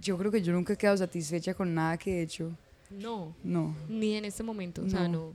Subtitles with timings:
[0.00, 2.56] Yo creo que yo nunca he quedado satisfecha con nada que he hecho.
[2.90, 3.74] No, No.
[3.88, 5.34] ni en este momento, o sea, No.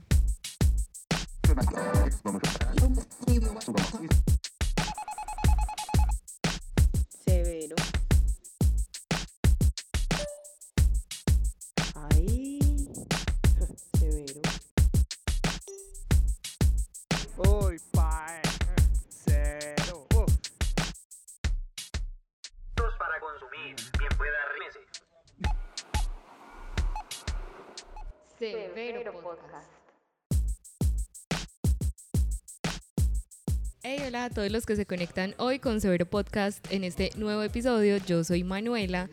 [34.24, 37.98] Hola a todos los que se conectan hoy con Severo Podcast en este nuevo episodio.
[37.98, 39.10] Yo soy Manuela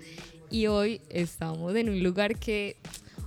[0.49, 2.77] y hoy estamos en un lugar que,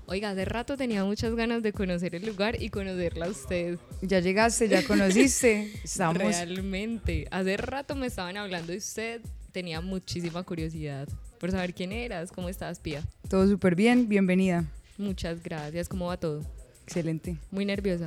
[0.07, 3.79] oiga, hace rato tenía muchas ganas de conocer el lugar y conocerla a usted.
[4.01, 5.73] Ya llegaste, ya conociste.
[5.84, 6.23] Estamos.
[6.23, 9.21] Realmente, hace rato me estaban hablando de usted,
[9.52, 11.07] tenía muchísima curiosidad
[11.38, 13.02] por saber quién eras, cómo estás, Pía.
[13.29, 14.09] Todo súper bien.
[14.09, 14.65] Bienvenida.
[14.96, 16.41] Muchas gracias, ¿cómo va todo?
[16.85, 17.37] Excelente.
[17.51, 18.07] Muy nerviosa,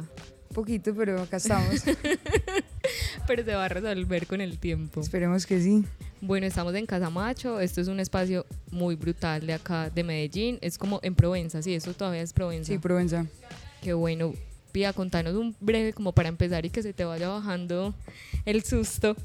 [0.50, 1.84] Un poquito, pero acá estamos.
[3.28, 5.02] pero se va a resolver con el tiempo.
[5.02, 5.84] Esperemos que sí.
[6.22, 10.58] Bueno, estamos en Casa Macho, esto es un espacio muy brutal de acá, de Medellín,
[10.62, 12.72] es como en Provenza, sí, eso todavía es Provenza.
[12.72, 13.28] Sí, Provenza.
[13.84, 14.34] Qué bueno.
[14.72, 17.94] Pía, contanos un breve como para empezar y que se te vaya bajando
[18.46, 19.16] el susto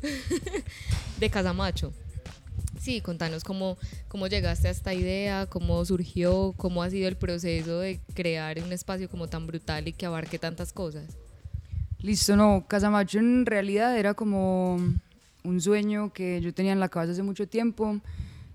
[1.20, 1.92] de Casamacho.
[2.80, 3.78] Sí, contanos cómo,
[4.08, 8.72] cómo llegaste a esta idea, cómo surgió, cómo ha sido el proceso de crear un
[8.72, 11.16] espacio como tan brutal y que abarque tantas cosas.
[12.02, 12.64] Listo, no.
[12.66, 14.76] Casamacho en realidad era como
[15.44, 18.00] un sueño que yo tenía en la cabeza hace mucho tiempo.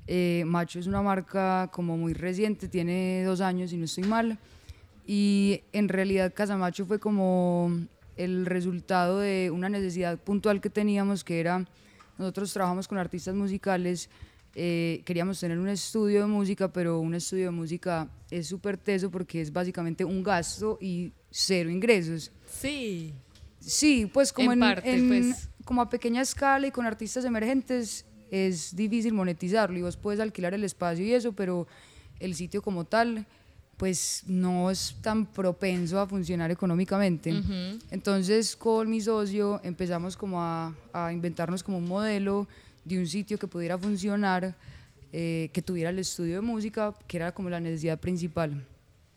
[0.06, 4.38] Eh, Macho es una marca como muy reciente, tiene dos años y no estoy mal.
[5.06, 7.72] Y en realidad Casamacho fue como
[8.18, 11.66] el resultado de una necesidad puntual que teníamos, que era,
[12.18, 14.10] nosotros trabajamos con artistas musicales,
[14.56, 19.10] eh, queríamos tener un estudio de música, pero un estudio de música es súper teso
[19.10, 22.32] porque es básicamente un gasto y cero ingresos.
[22.50, 23.14] Sí.
[23.68, 25.50] Sí, pues como En en, parte, en- pues.
[25.66, 30.54] como a pequeña escala y con artistas emergentes es difícil monetizarlo y vos puedes alquilar
[30.54, 31.68] el espacio y eso, pero
[32.20, 33.26] el sitio como tal
[33.78, 37.32] pues no es tan propenso a funcionar económicamente.
[37.92, 42.48] Entonces con mi socio empezamos como a, a inventarnos como un modelo
[42.86, 44.56] de un sitio que pudiera funcionar,
[45.14, 48.66] eh, que tuviera el estudio de música, que era como la necesidad principal.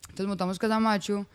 [0.03, 1.27] Entonces montamos Casamacho,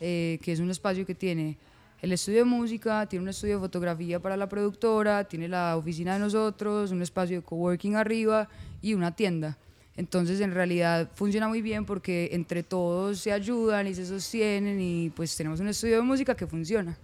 [0.00, 1.56] eh, que es un espacio que tiene
[2.04, 6.12] el estudio de música, tiene un estudio de fotografía para la productora, tiene la oficina
[6.14, 8.48] de nosotros, un espacio de coworking arriba
[8.82, 9.56] y una tienda.
[9.96, 15.10] Entonces en realidad funciona muy bien porque entre todos se ayudan y se sostienen y
[15.10, 16.98] pues tenemos un estudio de música que funciona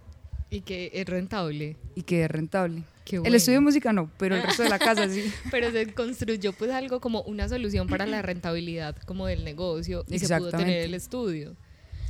[0.49, 1.77] Y que es rentable.
[1.95, 2.83] y que es rentable.
[3.03, 3.37] Qué El bueno.
[3.37, 5.23] estudio de música no, pero el resto de la casa sí.
[5.51, 10.19] Pero se construyó pues algo como una solución para la rentabilidad como del negocio y
[10.19, 11.55] se pudo tener el estudio.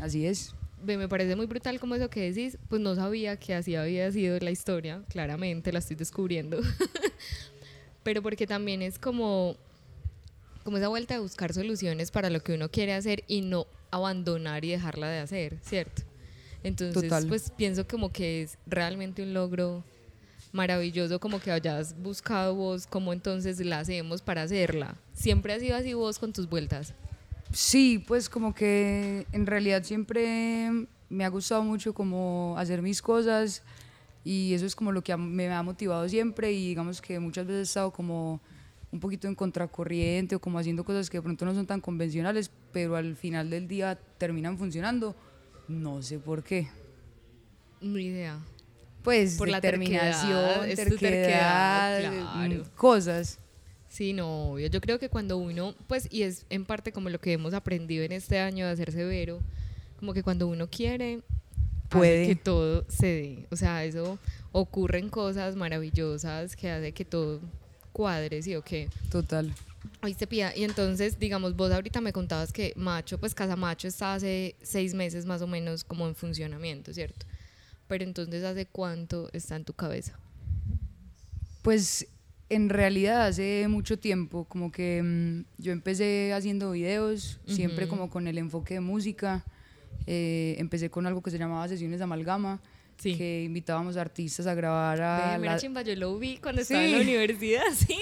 [0.01, 0.53] Así es.
[0.83, 4.39] Me parece muy brutal como eso que decís, pues no sabía que así había sido
[4.39, 6.59] la historia, claramente la estoy descubriendo.
[8.03, 9.55] Pero porque también es como
[10.63, 14.63] como esa vuelta de buscar soluciones para lo que uno quiere hacer y no abandonar
[14.63, 16.03] y dejarla de hacer, ¿cierto?
[16.63, 17.27] Entonces, Total.
[17.27, 19.83] pues pienso como que es realmente un logro
[20.51, 24.95] maravilloso como que hayas buscado vos cómo entonces la hacemos para hacerla.
[25.13, 26.93] Siempre has sido así vos con tus vueltas.
[27.51, 30.69] Sí, pues como que en realidad siempre
[31.09, 33.63] me ha gustado mucho como hacer mis cosas
[34.23, 37.59] y eso es como lo que me ha motivado siempre y digamos que muchas veces
[37.59, 38.39] he estado como
[38.91, 42.51] un poquito en contracorriente o como haciendo cosas que de pronto no son tan convencionales,
[42.71, 45.15] pero al final del día terminan funcionando.
[45.67, 46.67] No sé por qué.
[47.79, 48.39] Ni idea.
[49.03, 52.63] Pues Por la determinación, terquedad, terquedad, terquedad, claro.
[52.63, 53.39] mm, cosas.
[53.91, 54.67] Sí, no, obvio.
[54.67, 58.05] Yo creo que cuando uno, pues, y es en parte como lo que hemos aprendido
[58.05, 59.41] en este año de ser severo,
[59.99, 61.19] como que cuando uno quiere,
[61.89, 62.23] Puede.
[62.23, 63.47] hace que todo se dé.
[63.51, 64.17] O sea, eso
[64.53, 67.41] ocurren cosas maravillosas que hace que todo
[67.91, 68.87] cuadre, ¿sí o qué?
[69.09, 69.53] Total.
[70.01, 74.13] Oíste, Pía, y entonces, digamos, vos ahorita me contabas que Macho, pues Casa Macho está
[74.13, 77.25] hace seis meses más o menos como en funcionamiento, ¿cierto?
[77.89, 80.17] Pero entonces, ¿hace cuánto está en tu cabeza?
[81.61, 82.07] Pues
[82.53, 88.27] en realidad hace mucho tiempo, como que mm, yo empecé haciendo videos, siempre como con
[88.27, 89.43] el enfoque de música.
[90.07, 92.61] Eh, empecé con algo que se llamaba Sesiones de Amalgama,
[92.97, 93.15] Sí.
[93.17, 95.37] que invitábamos artistas a grabar a...
[95.39, 97.03] Mira, la- chimba, yo lo vi cuando estaba en la Sí.
[97.03, 97.97] universidad, sí.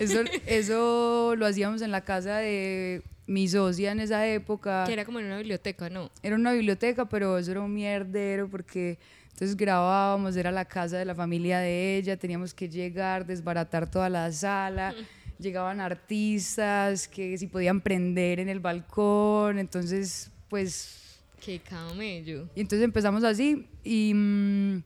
[0.00, 4.84] eso, eso lo hacíamos en la casa de mi socia en esa época.
[4.86, 6.10] Que era como en una biblioteca, ¿no?
[6.22, 8.98] Era una biblioteca, pero eso era un mierdero porque
[9.32, 14.08] entonces grabábamos, era la casa de la familia de ella, teníamos que llegar, desbaratar toda
[14.10, 14.94] la sala,
[15.38, 22.48] llegaban artistas que si podían prender en el balcón, entonces pues Qué camello.
[22.54, 24.82] y entonces empezamos así y mm,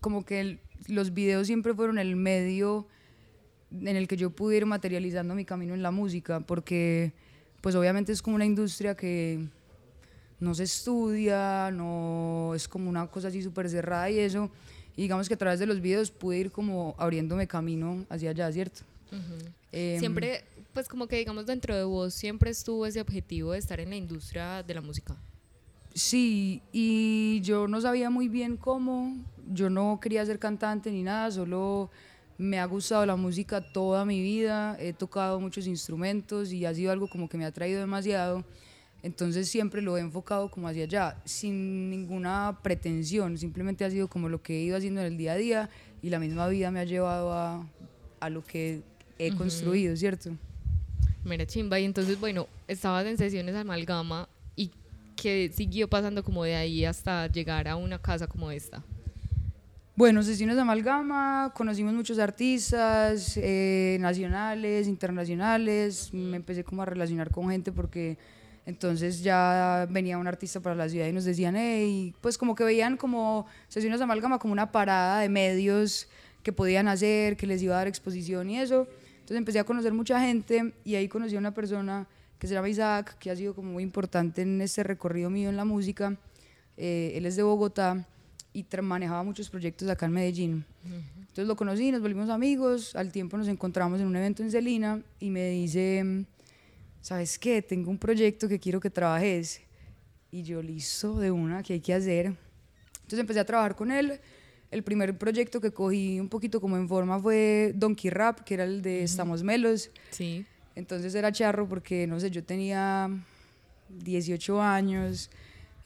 [0.00, 2.86] como que el- los videos siempre fueron el medio
[3.70, 7.12] en el que yo pude ir materializando mi camino en la música, porque
[7.60, 9.46] pues obviamente es como una industria que
[10.40, 14.50] no se estudia, no es como una cosa así súper cerrada y eso.
[14.96, 18.50] Y digamos que a través de los videos pude ir como abriéndome camino hacia allá,
[18.52, 18.82] ¿cierto?
[19.72, 23.80] Em, Siempre, pues como que digamos dentro de vos siempre estuvo ese objetivo de estar
[23.80, 25.16] en la industria de la música.
[25.94, 29.16] Sí, y yo no sabía muy bien cómo,
[29.52, 31.90] yo no quería ser cantante ni nada, solo
[32.36, 36.90] me ha gustado la música toda mi vida, he tocado muchos instrumentos y ha sido
[36.90, 38.44] algo como que me ha traído demasiado,
[39.04, 44.30] entonces siempre lo he enfocado como hacia allá, sin ninguna pretensión, simplemente ha sido como
[44.30, 45.70] lo que he ido haciendo en el día a día
[46.00, 47.68] y la misma vida me ha llevado a,
[48.18, 48.80] a lo que
[49.18, 50.30] he construido, ¿cierto?
[51.22, 51.78] Mira, chimba.
[51.78, 54.70] Y entonces, bueno, estabas en sesiones amalgama y
[55.16, 58.82] que siguió pasando como de ahí hasta llegar a una casa como esta.
[59.96, 67.30] Bueno, sesiones de amalgama, conocimos muchos artistas eh, nacionales, internacionales, me empecé como a relacionar
[67.30, 68.16] con gente porque
[68.66, 72.64] entonces ya venía un artista para la ciudad y nos decían, hey, pues como que
[72.64, 76.08] veían como sesiones de amalgama como una parada de medios
[76.42, 78.88] que podían hacer, que les iba a dar exposición y eso.
[79.14, 82.06] Entonces empecé a conocer mucha gente y ahí conocí a una persona
[82.38, 85.56] que se llama Isaac, que ha sido como muy importante en este recorrido mío en
[85.56, 86.16] la música.
[86.76, 88.06] Eh, él es de Bogotá
[88.52, 90.64] y manejaba muchos proyectos acá en Medellín.
[90.84, 95.02] Entonces lo conocí, nos volvimos amigos, al tiempo nos encontramos en un evento en Celina
[95.18, 96.24] y me dice,
[97.04, 97.60] ¿sabes qué?
[97.60, 99.60] Tengo un proyecto que quiero que trabajes.
[100.30, 102.32] Y yo, listo, de una, ¿qué hay que hacer?
[102.94, 104.18] Entonces empecé a trabajar con él.
[104.70, 108.64] El primer proyecto que cogí un poquito como en forma fue Donkey Rap, que era
[108.64, 109.90] el de Estamos Melos.
[110.12, 110.46] Sí.
[110.74, 113.10] Entonces era charro porque, no sé, yo tenía
[113.90, 115.30] 18 años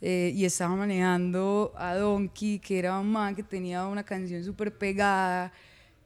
[0.00, 4.72] eh, y estaba manejando a Donkey, que era un man que tenía una canción súper
[4.78, 5.52] pegada.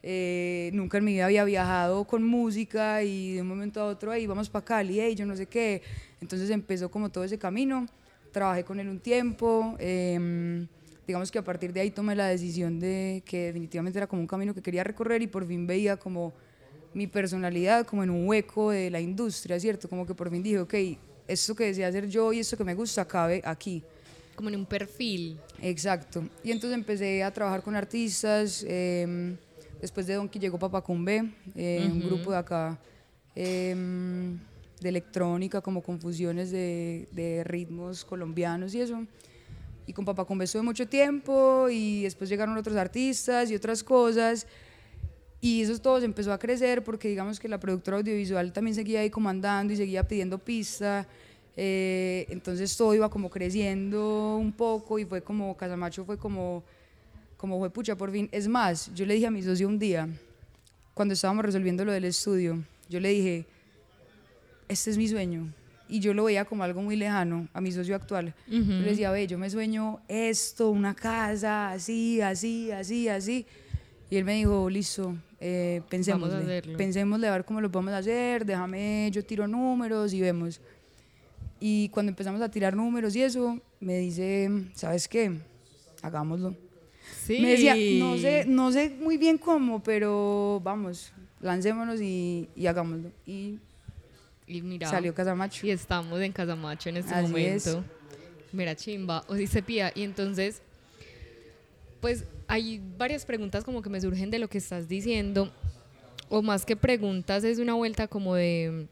[0.02, 4.10] Eh, nunca en mi vida había viajado con música y de un momento a otro,
[4.10, 5.82] ahí vamos para Cali, hey, yo no sé qué.
[6.20, 7.86] Entonces empezó como todo ese camino.
[8.32, 9.76] Trabajé con él un tiempo.
[9.78, 10.66] em,
[11.06, 14.28] digamos que a partir de ahí tomé la decisión de que definitivamente era como un
[14.28, 16.32] camino que quería recorrer y por fin veía como
[16.94, 19.88] mi personalidad como en un hueco de la industria, ¿cierto?
[19.88, 20.74] Como que por fin dije, ok,
[21.28, 23.82] esto que deseo hacer yo y esto que me gusta cabe aquí.
[24.34, 25.38] Como en un perfil.
[25.60, 26.24] Exacto.
[26.42, 28.64] Y entonces empecé a trabajar con artistas.
[28.66, 29.36] eh,
[29.82, 32.78] después de Donkey llegó Papacumbe, eh, un grupo de acá
[33.34, 33.74] eh,
[34.80, 39.04] de electrónica, como con fusiones de, de ritmos colombianos y eso.
[39.86, 44.46] Y con Papacumbe estuve mucho tiempo y después llegaron otros artistas y otras cosas.
[45.40, 49.00] Y eso todo se empezó a crecer porque digamos que la productora audiovisual también seguía
[49.00, 51.06] ahí comandando y seguía pidiendo pista.
[51.56, 56.62] eh, entonces todo iba como creciendo un poco y fue como, Casamacho fue como,
[57.42, 58.28] como fue pucha por fin.
[58.30, 60.08] Es más, yo le dije a mi socio un día,
[60.94, 63.46] cuando estábamos resolviendo lo del estudio, yo le dije,
[64.68, 65.52] este es mi sueño.
[65.88, 68.32] Y yo lo veía como algo muy lejano a mi socio actual.
[68.46, 73.44] Yo le decía, ve, yo me sueño esto, una casa, así, así, así, así.
[74.08, 76.78] Y él me dijo, listo, eh, pensemos, hacerlo.
[76.78, 80.60] pensémosle a ver cómo lo podemos hacer, déjame, yo tiro números y vemos.
[81.58, 85.40] Y cuando empezamos a tirar números y eso, me dice, ¿sabes qué?
[86.02, 86.61] Hagámoslo.
[87.24, 87.40] Sí.
[87.40, 93.10] Me decía, no sé, no sé muy bien cómo, pero vamos, lancémonos y, y hagámoslo.
[93.26, 93.58] Y
[94.46, 94.88] Y mira.
[94.88, 95.66] salió Casamacho.
[95.66, 97.84] Y estamos en Casamacho en este Así momento.
[98.52, 99.24] Mira, chimba.
[99.28, 99.92] O dice Pía.
[99.94, 100.62] Y entonces,
[102.00, 105.50] pues hay varias preguntas como que me surgen de lo que estás diciendo.
[106.28, 108.86] O más que preguntas, es una vuelta como de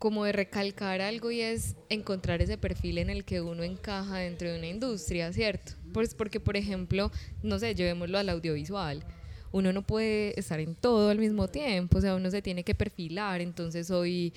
[0.00, 4.50] como de recalcar algo y es encontrar ese perfil en el que uno encaja dentro
[4.50, 5.72] de una industria, ¿cierto?
[5.92, 9.04] Pues porque, por ejemplo, no sé, llevémoslo al audiovisual.
[9.52, 12.74] Uno no puede estar en todo al mismo tiempo, o sea, uno se tiene que
[12.74, 14.32] perfilar, entonces soy,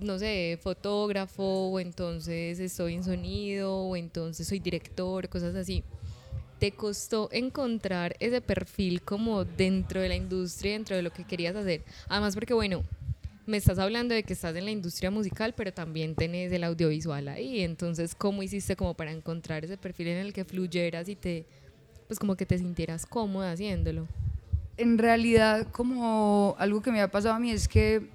[0.00, 5.82] no sé, fotógrafo, o entonces estoy en sonido, o entonces soy director, cosas así.
[6.58, 11.56] ¿Te costó encontrar ese perfil como dentro de la industria, dentro de lo que querías
[11.56, 11.84] hacer?
[12.08, 12.82] Además, porque bueno,
[13.46, 17.28] me estás hablando de que estás en la industria musical, pero también tenés el audiovisual
[17.28, 17.60] ahí.
[17.60, 21.46] Entonces, ¿cómo hiciste como para encontrar ese perfil en el que fluyeras y te,
[22.06, 24.06] pues como que te sintieras cómoda haciéndolo?
[24.76, 28.08] En realidad, como algo que me ha pasado a mí es que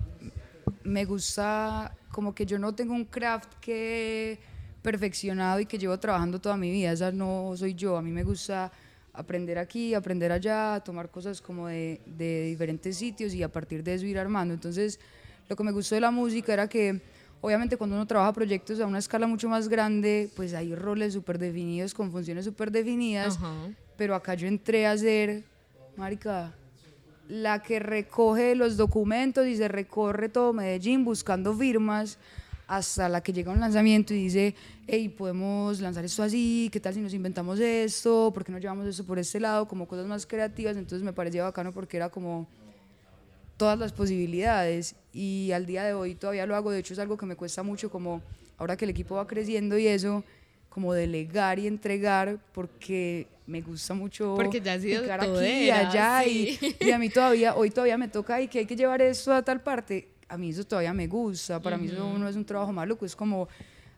[0.84, 4.40] me gusta, como que yo no tengo un craft que
[4.82, 8.24] perfeccionado y que llevo trabajando toda mi vida, esa no soy yo, a mí me
[8.24, 8.72] gusta
[9.14, 13.94] aprender aquí, aprender allá, tomar cosas como de, de diferentes sitios y a partir de
[13.96, 14.54] eso ir armando.
[14.54, 15.00] Entonces,
[15.50, 17.02] lo que me gustó de la música era que,
[17.42, 21.40] obviamente, cuando uno trabaja proyectos a una escala mucho más grande, pues hay roles súper
[21.40, 23.54] definidos, con funciones súper definidas, Ajá.
[23.98, 25.44] pero acá yo entré a ser,
[25.98, 26.54] marica,
[27.28, 32.18] la que recoge los documentos y se recorre todo Medellín buscando firmas
[32.68, 36.94] hasta la que llega un lanzamiento y dice, hey, podemos lanzar esto así, ¿qué tal
[36.94, 38.32] si nos inventamos esto?
[38.32, 39.68] ¿Por qué no llevamos esto por este lado?
[39.68, 42.48] Como cosas más creativas, entonces me parecía bacano porque era como
[43.60, 47.18] todas las posibilidades y al día de hoy todavía lo hago, de hecho es algo
[47.18, 48.22] que me cuesta mucho como
[48.58, 50.24] ahora que el equipo va creciendo y eso,
[50.70, 55.34] como delegar y entregar porque me gusta mucho Porque ya has sido picar aquí y
[55.34, 56.58] todera, allá sí.
[56.80, 59.34] y, y a mí todavía, hoy todavía me toca y que hay que llevar esto
[59.34, 62.46] a tal parte, a mí eso todavía me gusta, para mí eso no es un
[62.46, 63.50] trabajo maluco, es como,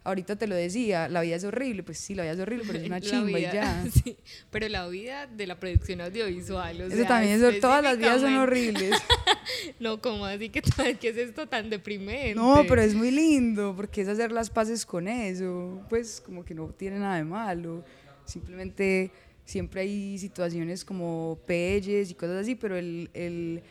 [0.03, 2.79] ahorita te lo decía, la vida es horrible, pues sí, la vida es horrible, pero
[2.79, 3.85] es una chimba y ya.
[4.03, 4.17] sí,
[4.49, 6.81] pero la vida de la producción audiovisual.
[6.81, 8.95] o Eso sea, también, es, todas las vidas son horribles.
[9.79, 10.61] No, como así que
[10.99, 12.35] qué es esto tan deprimente?
[12.35, 16.53] No, pero es muy lindo, porque es hacer las paces con eso, pues como que
[16.53, 17.83] no tiene nada de malo,
[18.25, 19.11] simplemente
[19.45, 23.61] siempre hay situaciones como pelles y cosas así, pero el, el-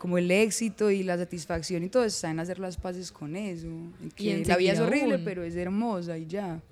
[0.00, 3.66] como el éxito y la satisfacción y todo está en hacer las paces con eso,
[3.66, 5.24] en Y que la vida es horrible, aún.
[5.26, 6.62] pero es hermosa y ya,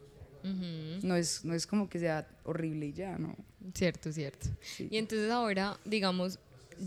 [0.43, 1.07] Ujú.
[1.07, 3.37] no es, no es como que sea horrible y ya, ¿no?
[3.75, 4.47] Cierto, cierto.
[4.63, 4.89] Sí.
[4.91, 6.39] Y entonces ahora, digamos,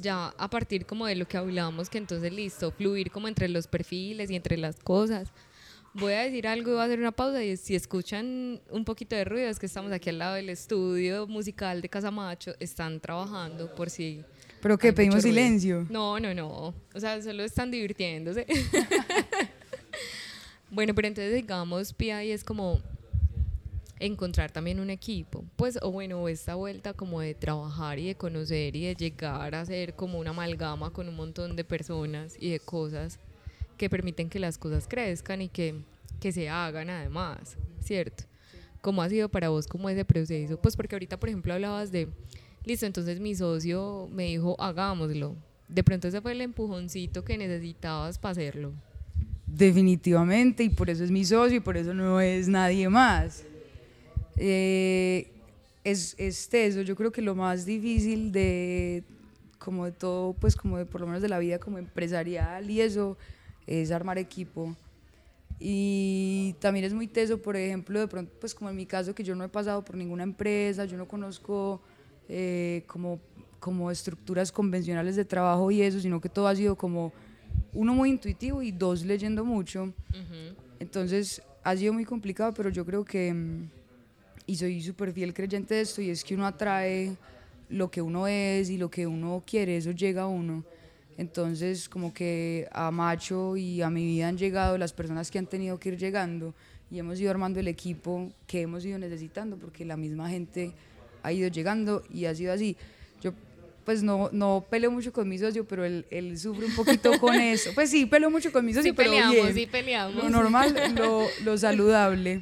[0.01, 3.67] ya a partir como de lo que hablábamos, que entonces listo, fluir como entre los
[3.67, 5.29] perfiles y entre las cosas.
[5.93, 9.15] Voy a decir algo y voy a hacer una pausa y si escuchan un poquito
[9.15, 13.75] de ruido es que estamos aquí al lado del estudio musical de Casamacho, están trabajando
[13.75, 14.23] por si...
[14.61, 15.87] Pero mucho pedimos silencio.
[15.89, 16.73] No, no, no.
[16.93, 18.45] O sea, solo están divirtiéndose.
[20.71, 22.79] bueno, pero entonces digamos, Pia, y es como
[23.99, 28.75] encontrar también un equipo, pues, o bueno, esta vuelta como de trabajar y de conocer
[28.75, 32.59] y de llegar a ser como una amalgama con un montón de personas y de
[32.59, 33.19] cosas
[33.77, 35.75] que permiten que las cosas crezcan y que,
[36.19, 38.23] que se hagan además, ¿cierto?
[38.81, 40.59] ¿Cómo ha sido para vos como ese proceso?
[40.59, 42.07] Pues porque ahorita, por ejemplo, hablabas de,
[42.65, 45.35] listo, entonces mi socio me dijo, hagámoslo.
[45.67, 48.73] De pronto ese fue el empujoncito que necesitabas para hacerlo.
[49.45, 53.43] Definitivamente, y por eso es mi socio y por eso no es nadie más.
[54.37, 55.31] Eh,
[55.83, 59.03] es, es teso, yo creo que lo más difícil de
[59.57, 62.81] como de todo, pues como de por lo menos de la vida como empresarial y
[62.81, 63.17] eso,
[63.67, 64.75] es armar equipo.
[65.59, 69.23] Y también es muy teso, por ejemplo, de pronto, pues como en mi caso, que
[69.23, 71.81] yo no he pasado por ninguna empresa, yo no conozco
[72.33, 73.19] eh, como,
[73.59, 77.11] como estructuras convencionales de trabajo y eso, sino que todo ha sido como
[77.73, 79.93] uno muy intuitivo y dos leyendo mucho.
[80.79, 83.69] Entonces ha sido muy complicado, pero yo creo que, mm,
[84.47, 87.17] y soy súper fiel creyente de esto, y es que uno atrae
[87.67, 90.63] lo que uno es y lo que uno quiere, eso llega a uno.
[91.17, 95.47] Entonces, como que a Macho y a mi vida han llegado las personas que han
[95.47, 96.53] tenido que ir llegando
[96.89, 100.73] y hemos ido armando el equipo que hemos ido necesitando porque la misma gente
[101.23, 102.77] ha ido llegando y ha sido así.
[103.21, 103.33] Yo
[103.85, 107.35] pues no, no peleo mucho con mi socio, pero él, él sufre un poquito con
[107.35, 107.71] eso.
[107.73, 109.53] Pues sí, peleo mucho con mi socio, Sí pero peleamos, bien.
[109.53, 110.15] sí peleamos.
[110.23, 112.41] Lo normal, lo, lo saludable.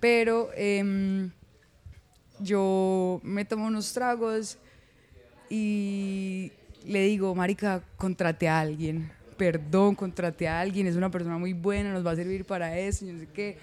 [0.00, 1.30] Pero em,
[2.40, 4.58] yo me tomo unos tragos
[5.50, 6.52] y
[6.84, 9.10] le digo, marica, contrate a alguien.
[9.36, 13.04] Perdón, contrate a alguien, es una persona muy buena, nos va a servir para eso,
[13.06, 13.58] no sé qué.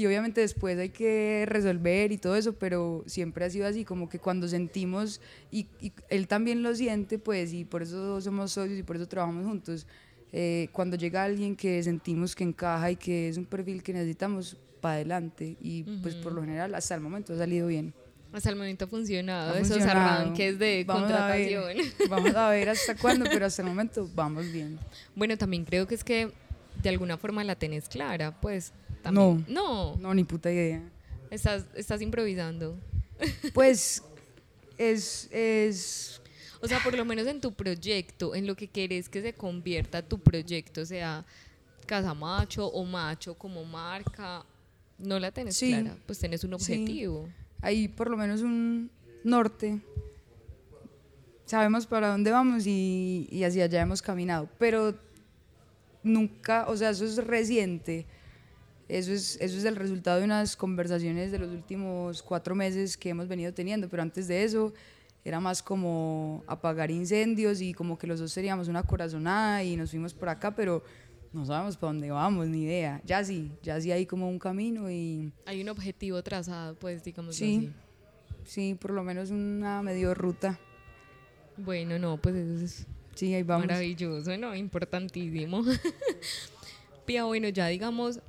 [0.00, 4.08] Y obviamente después hay que resolver y todo eso, pero siempre ha sido así, como
[4.08, 8.78] que cuando sentimos, y, y él también lo siente, pues, y por eso somos socios
[8.78, 9.86] y por eso trabajamos juntos,
[10.32, 14.56] eh, cuando llega alguien que sentimos que encaja y que es un perfil que necesitamos,
[14.80, 15.56] para adelante.
[15.60, 17.92] Y pues por lo general, hasta el momento ha salido bien.
[18.32, 20.20] Hasta el momento ha funcionado, Ha esos funcionado.
[20.22, 22.08] arranques de Vamos a ver, contratación.
[22.08, 24.78] vamos a ver hasta cuándo, pero hasta el momento vamos bien.
[25.14, 26.30] Bueno, también creo que es que
[26.82, 28.72] de alguna forma la tenés clara, pues.
[29.02, 29.44] También.
[29.48, 29.96] No.
[29.96, 30.82] No, ni puta idea.
[31.30, 32.76] Estás, estás improvisando.
[33.54, 34.02] Pues
[34.78, 36.20] es, es
[36.60, 40.02] O sea, por lo menos en tu proyecto, en lo que querés que se convierta
[40.02, 41.24] tu proyecto, sea
[41.86, 44.44] Casa Macho o Macho como marca,
[44.98, 45.70] no la tenés Sí.
[45.70, 46.54] clara, pues tenés un Sí.
[46.74, 47.28] objetivo.
[47.62, 48.90] hay por lo menos un
[49.24, 49.80] norte.
[51.46, 54.94] Sabemos para dónde vamos y, y hacia allá hemos caminado, pero
[56.02, 58.06] nunca, o sea, eso es reciente.
[58.90, 63.10] Eso es, eso es el resultado de unas conversaciones de los últimos cuatro meses que
[63.10, 64.72] hemos venido teniendo, pero antes de eso
[65.24, 69.90] era más como apagar incendios y como que los dos seríamos una corazonada y nos
[69.90, 70.82] fuimos por acá, pero
[71.32, 73.00] no sabemos para dónde vamos, ni idea.
[73.04, 77.36] Ya sí, ya sí hay como un camino y Hay un objetivo trazado, pues, digamos
[77.36, 77.56] Sí.
[77.58, 77.72] así.
[78.44, 80.58] sí, por lo menos una medio ruta.
[81.56, 83.66] Bueno, no, pues eso es Sí, ahí vamos.
[83.66, 84.56] maravilloso, ¿no?
[84.56, 85.62] Importantísimo.
[87.06, 88.20] Pia, bueno, ya digamos,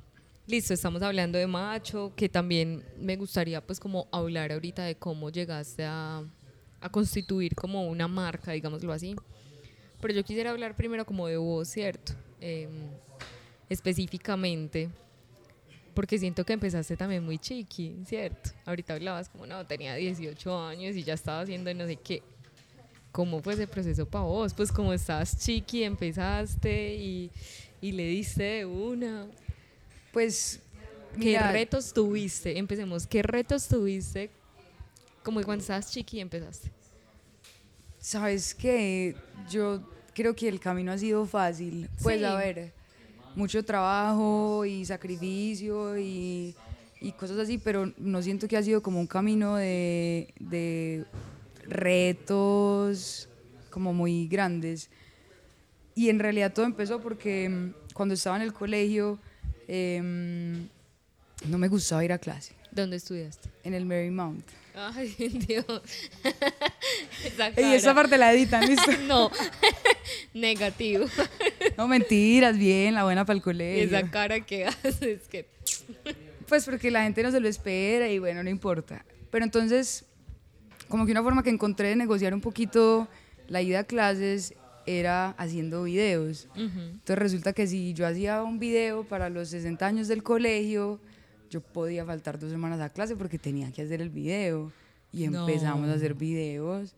[0.48, 5.30] listo, estamos hablando de macho, que también me gustaría pues como hablar ahorita de cómo
[5.30, 6.24] llegaste a,
[6.90, 9.16] constituir como una marca, digámoslo así.
[10.00, 12.14] Pero yo quisiera hablar primero como de vos, ¿cierto?
[12.40, 12.90] Em,
[13.70, 14.90] específicamente,
[15.94, 18.50] porque siento que empezaste también muy chiqui, ¿cierto?
[18.66, 22.24] Ahorita hablabas como, no, tenía 18 años y ya estaba haciendo no sé qué.
[23.12, 24.54] ¿Cómo fue ese proceso para vos?
[24.54, 27.30] Pues como estabas chiqui, empezaste y,
[27.80, 29.28] y le diste de una.
[30.12, 30.60] Pues,
[31.20, 32.58] ¿Qué retos tuviste?
[32.58, 33.06] Empecemos.
[33.08, 34.30] ¿Qué retos tuviste
[35.24, 36.72] como cuando estabas chiqui y empezaste?
[38.00, 39.16] sabes que
[39.48, 39.80] yo
[40.16, 41.88] creo que el camino ha sido fácil.
[42.02, 42.24] Pues Sí.
[42.26, 42.74] a ver,
[43.36, 46.56] mucho trabajo y sacrificio y,
[47.00, 51.06] y cosas así, pero no siento que ha sido como un camino de, de
[51.68, 53.30] retos
[53.70, 54.90] como muy grandes.
[55.94, 59.20] Y en realidad todo empezó porque mm, cuando estaba en el colegio
[59.68, 60.68] em,
[61.48, 63.50] no me gustaba ir a clase, ¿Dónde estudiaste?
[63.64, 64.46] en el Marymount.
[64.74, 65.10] Ay,
[65.48, 65.82] Dios.
[67.26, 68.92] Esa Y esa parte la editan, ¿listo?
[69.08, 69.30] No,
[70.34, 71.06] negativo.
[71.78, 73.84] No, mentiras, bien, la buena para el colegio.
[73.98, 75.46] esa cara que haces que...
[76.48, 79.06] Pues porque la gente no se lo espera y bueno, no importa.
[79.30, 80.06] Pero entonces,
[80.90, 83.08] como que una forma que encontré de negociar un poquito
[83.48, 84.54] la ida a clases
[84.86, 86.48] era haciendo videos.
[86.56, 91.00] Entonces resulta que si yo hacía un video para los 60 años del colegio,
[91.50, 94.72] yo podía faltar dos semanas a clase porque tenía que hacer el video.
[95.12, 95.48] Y No.
[95.48, 96.96] empezamos a hacer videos.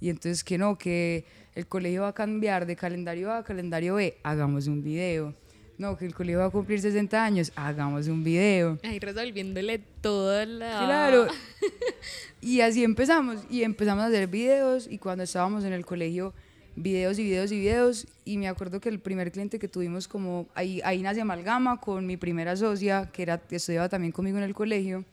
[0.00, 1.24] Y entonces que no, que
[1.54, 5.32] el colegio va a cambiar de calendario A a calendario B, hagamos un video.
[5.78, 8.78] No, que el colegio va a cumplir 60 años, hagamos un video.
[8.82, 10.84] Ahí resolviéndole toda la...
[10.84, 11.26] Claro.
[12.40, 13.44] Y así empezamos.
[13.48, 14.88] Y empezamos a hacer videos.
[14.90, 16.34] Y cuando estábamos en el colegio,
[16.76, 18.06] videos y videos y videos.
[18.24, 22.06] Y me acuerdo que el primer cliente que tuvimos, como ahí, ahí nace Amalgama con
[22.06, 25.04] mi primera socia, que, era, que estudiaba también conmigo en el colegio.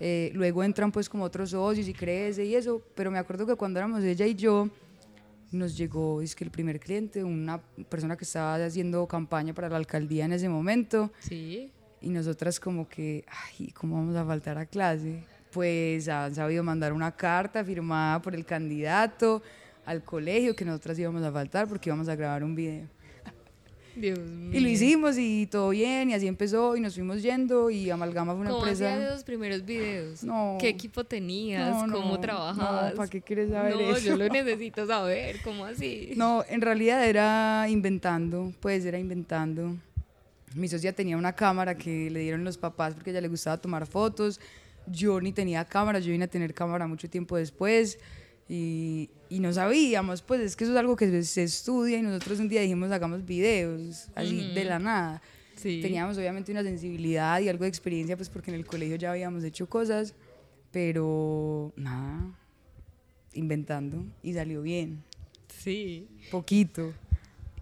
[0.00, 2.82] Eh, luego entran pues como otros socios y crece y eso.
[2.94, 4.68] Pero me acuerdo que cuando éramos ella y yo,
[5.52, 9.76] nos llegó, es que el primer cliente, una persona que estaba haciendo campaña para la
[9.76, 11.12] alcaldía en ese momento.
[11.20, 11.70] Sí.
[12.00, 15.24] Y nosotras como que, ay, ¿cómo vamos a faltar a clase?
[15.52, 19.42] Pues han sabido mandar una carta firmada por el candidato
[19.84, 22.86] al colegio que nosotras íbamos a faltar porque íbamos a grabar un video.
[23.96, 24.58] Dios mío.
[24.58, 28.32] Y lo hicimos y todo bien y así empezó y nos fuimos yendo y Amalgama
[28.32, 28.94] fue una ¿Cómo empresa...
[28.94, 30.24] hacías esos primeros videos?
[30.24, 30.56] No.
[30.60, 31.68] ¿Qué equipo tenías?
[31.68, 32.92] No, no, ¿Cómo trabajabas?
[32.92, 34.06] No, ¿para qué quieres saber No, eso?
[34.06, 35.42] yo lo necesito saber.
[35.42, 36.12] ¿Cómo así?
[36.16, 39.76] No, en realidad era inventando, pues era inventando.
[40.54, 43.58] Mi socia tenía una cámara que le dieron los papás porque a ella le gustaba
[43.58, 44.40] tomar fotos.
[44.86, 47.98] Yo ni tenía cámara, yo vine a tener cámara mucho tiempo después
[48.48, 52.38] y, y no sabíamos, pues es que eso es algo que se, estudia y nosotros
[52.40, 55.22] un día dijimos hagamos videos, así de la nada.
[55.56, 55.80] Sí.
[55.80, 59.44] Teníamos obviamente una sensibilidad y algo de experiencia, pues porque en el colegio ya habíamos
[59.44, 60.14] hecho cosas,
[60.70, 62.36] pero nada,
[63.32, 65.02] inventando y salió bien,
[65.48, 66.08] Sí.
[66.30, 66.92] poquito.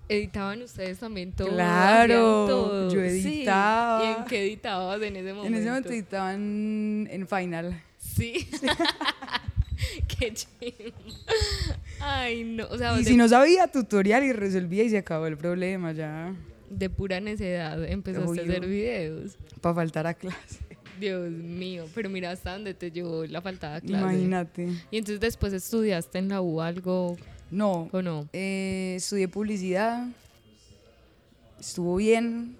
[0.08, 1.50] ¿Editaban ustedes también todo?
[1.50, 2.92] Claro, ¿Hacían todo?
[2.92, 3.06] yo Sí.
[3.28, 4.04] editaba.
[4.04, 5.46] ¿Y en qué editabas en ese momento?
[5.46, 7.80] En ese momento editaban en Final.
[7.98, 8.48] Sí.
[10.18, 10.96] qué chimba.
[12.00, 12.66] Ay, no.
[12.70, 15.92] O sea, Y de, si no sabía, tutorial y resolvía y se acabó el problema
[15.92, 16.34] ya.
[16.70, 18.42] de pura necedad empezaste Obvio.
[18.42, 19.36] a hacer videos.
[19.60, 20.58] Para faltar a clase.
[20.98, 21.86] Dios mío.
[21.94, 24.02] Pero mira hasta dónde te llevó la faltada clase.
[24.02, 24.68] Imagínate.
[24.90, 27.16] Y entonces después estudiaste en la U algo
[27.50, 28.28] No, o no?
[28.32, 30.06] eh, estudié publicidad.
[31.58, 32.56] Estuvo bien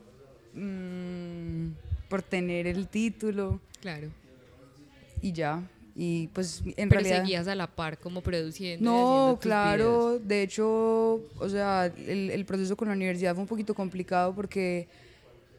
[0.54, 1.68] mm,
[2.09, 4.09] por tener el título Claro.
[5.22, 5.62] y ya.
[5.96, 7.22] Y pues en Pero realidad...
[7.22, 8.90] seguías a la par como produciendo.
[8.90, 13.74] No, claro, de hecho, o sea, el, el proceso con la universidad fue un poquito
[13.74, 14.88] complicado porque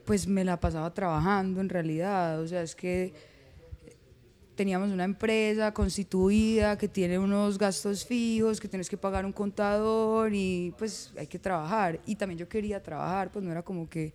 [0.05, 3.13] pues me la pasaba trabajando en realidad, o sea, es que
[4.55, 10.33] teníamos una empresa constituida que tiene unos gastos fijos, que tienes que pagar un contador
[10.33, 11.99] y pues hay que trabajar.
[12.05, 14.13] Y también yo quería trabajar, pues no era como que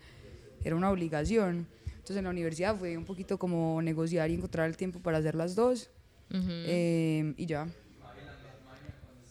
[0.62, 1.66] era una obligación.
[1.86, 5.34] Entonces en la universidad fue un poquito como negociar y encontrar el tiempo para hacer
[5.34, 5.90] las dos.
[6.30, 6.48] Ujú.
[6.48, 7.66] eh, y ya.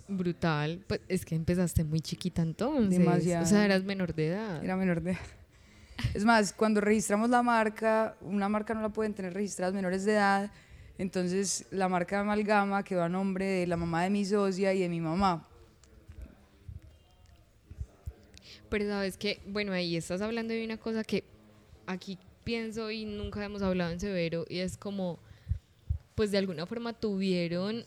[0.08, 0.84] Brutal.
[0.88, 3.00] Pues es que empezaste muy chiquita entonces.
[3.00, 3.44] Demasiado.
[3.44, 4.64] O sea, eras menor de edad.
[4.64, 5.20] Era menor de edad.
[6.14, 10.14] Es más, cuando registramos la marca, una marca no la pueden tener registradas menores de
[10.14, 10.52] edad.
[10.98, 14.80] Entonces, la marca de Amalgama quedó a nombre de la mamá de mi socia y
[14.82, 15.48] de mi mamá.
[18.70, 21.24] Pero sabes que, bueno, ahí estás hablando de una cosa que
[21.86, 25.20] aquí pienso y nunca hemos hablado en Severo y es como
[26.16, 27.84] pues de alguna forma tuvieron,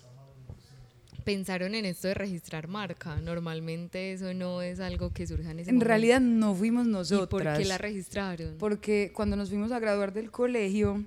[1.25, 3.17] pensaron en esto de registrar marca.
[3.21, 5.89] Normalmente eso no es algo que surja en ese En momento.
[5.89, 7.29] realidad no fuimos ¿Y nosotras.
[7.29, 8.57] por qué la registraron?
[8.59, 11.05] Porque cuando nos fuimos a graduar del colegio,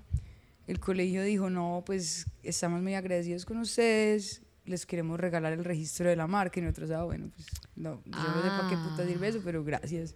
[0.67, 6.07] el colegio dijo, no, pues estamos muy agradecidos con ustedes, les queremos regalar el registro
[6.09, 6.59] de la marca.
[6.59, 9.63] Y nosotros, ah, bueno, pues no, yo no sé para qué puta sirve eso, pero
[9.63, 10.15] gracias.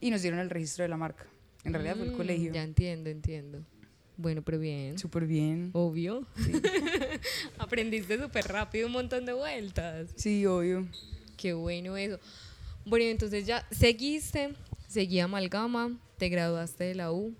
[0.00, 1.26] Y nos dieron el registro de la marca.
[1.64, 2.52] En realidad fue el Mm, colegio.
[2.52, 3.64] Ya entiendo, entiendo.
[4.16, 4.98] Bueno, pero bien.
[4.98, 5.70] Súper bien.
[5.72, 6.26] Obvio.
[7.58, 10.10] Aprendiste súper rápido un montón de vueltas.
[10.16, 10.86] Sí, obvio.
[11.36, 12.18] Qué bueno eso.
[12.84, 14.54] Bueno, entonces ya seguiste,
[14.88, 17.34] seguí amalgama, te graduaste de la U.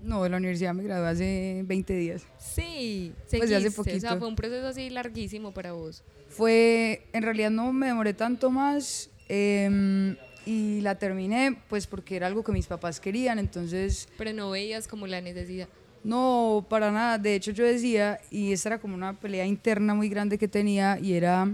[0.00, 2.22] No, de la universidad me gradué hace 20 días.
[2.38, 3.50] Sí, Pues seguiste.
[3.50, 4.18] ya hace O sea, poquito.
[4.18, 6.04] fue un proceso así larguísimo para vos.
[6.28, 12.26] Fue, en realidad no me demoré tanto más em, y la terminé pues porque era
[12.28, 15.68] algo que mis papás querían, entonces Pero no veías como la necesidad.
[16.04, 17.18] No, para nada.
[17.18, 20.98] De hecho yo decía, y esta era como una pelea interna muy grande que tenía
[20.98, 21.48] y era,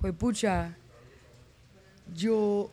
[0.00, 0.76] fue pucha,
[2.14, 2.70] yo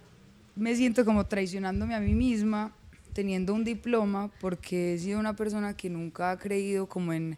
[0.56, 2.74] me siento como traicionándome a mí misma
[3.14, 7.38] teniendo un diploma porque he sido una persona que nunca ha creído como en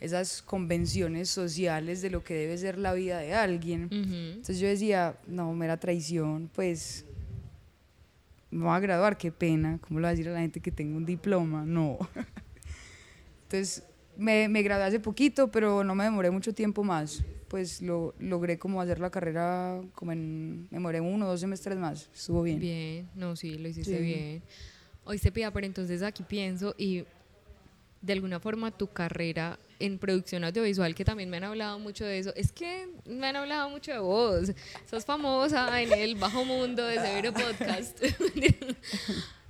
[0.00, 3.88] esas convenciones sociales de lo que debe ser la vida de alguien.
[3.90, 7.04] Entonces yo decía, no, mera traición, pues
[8.50, 10.70] me voy a graduar, qué pena, ¿cómo le voy a decir a la gente que
[10.70, 11.64] tengo un diploma?
[11.64, 11.98] No.
[13.46, 13.84] Entonces
[14.16, 17.22] me, me gradué hace poquito, pero no me demoré mucho tiempo más.
[17.48, 21.78] Pues lo, logré como hacer la carrera, como en, me demoré uno o dos semestres
[21.78, 22.58] más, estuvo bien.
[22.58, 24.02] Bien, no, sí, lo hiciste Sí.
[24.02, 24.42] bien.
[25.04, 27.04] Hoy se pida, pero entonces aquí pienso y
[28.02, 32.18] de alguna forma tu carrera en producción audiovisual, que también me han hablado mucho de
[32.18, 34.50] eso, es que me han hablado mucho de vos.
[34.90, 38.02] Sos famosa en el bajo mundo de Severo Podcast.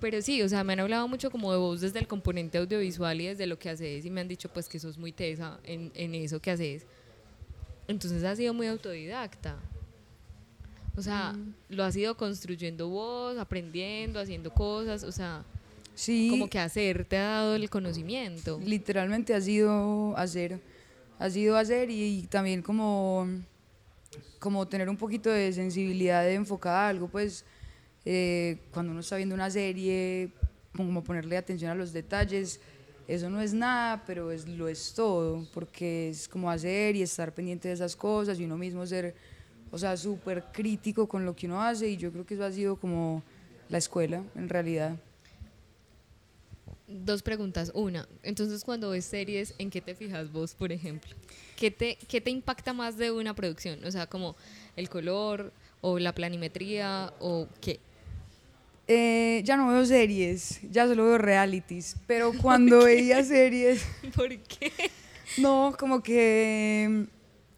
[0.00, 3.20] Pero sí, o sea, me han hablado mucho como de vos desde el componente audiovisual
[3.20, 5.90] y desde lo que haces y me han dicho pues que sos muy tesa en,
[5.94, 6.86] en eso que haces.
[7.88, 9.56] Entonces has sido muy autodidacta.
[10.96, 11.36] O sea,
[11.68, 15.44] lo has ido construyendo vos, aprendiendo, haciendo cosas, o sea,
[15.94, 18.60] Sí, como que hacer te ha dado el conocimiento.
[18.64, 20.60] literalmente ha sido hacer,
[21.18, 23.28] ha sido hacer y, también como,
[24.38, 27.44] como tener un poquito de sensibilidad de enfocada a algo, pues
[28.10, 30.30] eh, cuando uno está viendo una serie,
[30.74, 32.58] como ponerle atención a los detalles,
[33.06, 37.34] eso no es nada, pero es, lo es todo, porque es como hacer y estar
[37.34, 39.14] pendiente de esas cosas y uno mismo ser,
[39.70, 42.50] o sea, súper crítico con lo que uno hace y yo creo que eso ha
[42.50, 43.22] sido como
[43.68, 44.96] la escuela, en realidad.
[46.86, 47.70] Dos preguntas.
[47.74, 51.14] Una, entonces cuando ves series, ¿en qué te fijas vos, por ejemplo?
[51.58, 53.84] ¿Qué te, qué te impacta más de una producción?
[53.84, 54.34] O sea, como
[54.76, 57.80] el color o la planimetría o qué.
[58.90, 63.84] Eh, ya no veo series, ya solo veo realities, pero cuando veía series,
[64.16, 64.72] ¿Por qué?
[65.36, 67.04] no, como que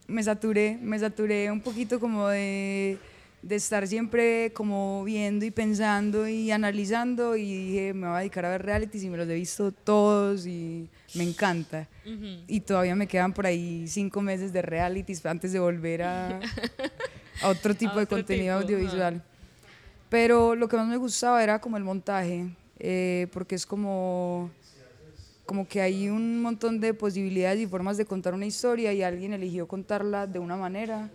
[0.08, 2.98] me saturé, me saturé un poquito como de,
[3.42, 8.46] de estar siempre como viendo y pensando y analizando y dije, me voy a dedicar
[8.46, 11.88] a ver realities y me los he visto todos y me encanta.
[12.48, 16.40] Y todavía me quedan por ahí cinco meses de realities antes de volver a,
[17.40, 19.22] a otro tipo de otro contenido tipo, audiovisual.
[20.10, 24.50] Pero lo que más me gustaba era como el montaje, eh, porque es como,
[25.46, 29.32] como que hay un montón de posibilidades y formas de contar una historia y alguien
[29.32, 31.08] eligió contarla de una manera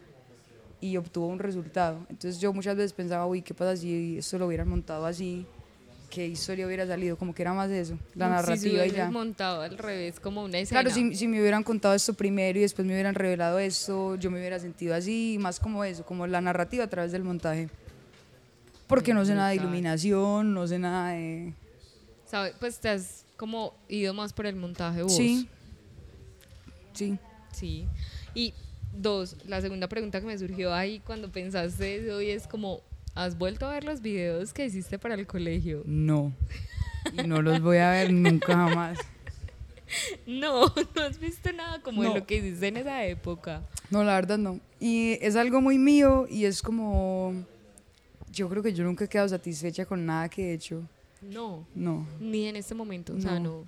[0.80, 2.06] y obtuvo un resultado.
[2.10, 5.46] Entonces yo muchas veces pensaba, uy, ¿qué pasa si esto lo hubieran montado así?
[6.10, 7.18] ¿Qué historia hubiera salido?
[7.18, 9.12] Como que era más eso, la si se narrativa y ya.
[9.12, 10.82] montado al revés, como una escena.
[10.82, 14.32] Claro, si, si me hubieran contado esto primero y después me hubieran revelado esto, yo
[14.32, 17.68] me hubiera sentido así, más como eso, como la narrativa a través del montaje.
[18.88, 21.54] Porque no sé nada de iluminación, no sé nada de...
[22.26, 22.54] ¿Sabe?
[22.60, 25.16] Pues te has como ido más por el montaje vos.
[25.16, 25.48] Sí.
[26.94, 27.18] Sí.
[27.52, 27.88] Sí.
[28.34, 28.54] Y
[28.94, 32.82] dos, la segunda pregunta que me surgió ahí cuando pensaste eso y es como,
[33.16, 35.82] ¿has vuelto a ver los videos que hiciste para el colegio?
[35.86, 36.34] No.
[37.18, 39.00] Y no los voy a ver nunca jamás.
[40.26, 42.10] No, no has visto nada como No.
[42.14, 43.62] de lo que hiciste en esa época.
[43.92, 44.60] No, la verdad no.
[44.80, 47.46] Y es algo muy mío y es como...
[48.36, 50.84] Yo creo que yo nunca he quedado satisfecha con nada que he hecho.
[51.22, 52.06] No, No.
[52.20, 53.66] ni en este momento, o sea, No.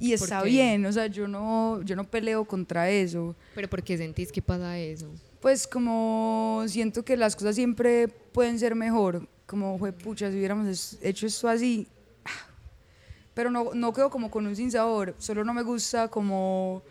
[0.00, 3.34] Y está bien, o sea, yo no, yo no peleo contra eso.
[3.54, 5.10] Pero ¿por qué sentís que pasa eso?
[5.40, 10.96] Pues como siento que las cosas siempre pueden ser mejor, como fue pucha, si hubiéramos
[11.02, 11.86] hecho esto así,
[13.34, 16.82] pero no, no quedo como con un sinsabor, solo no me gusta como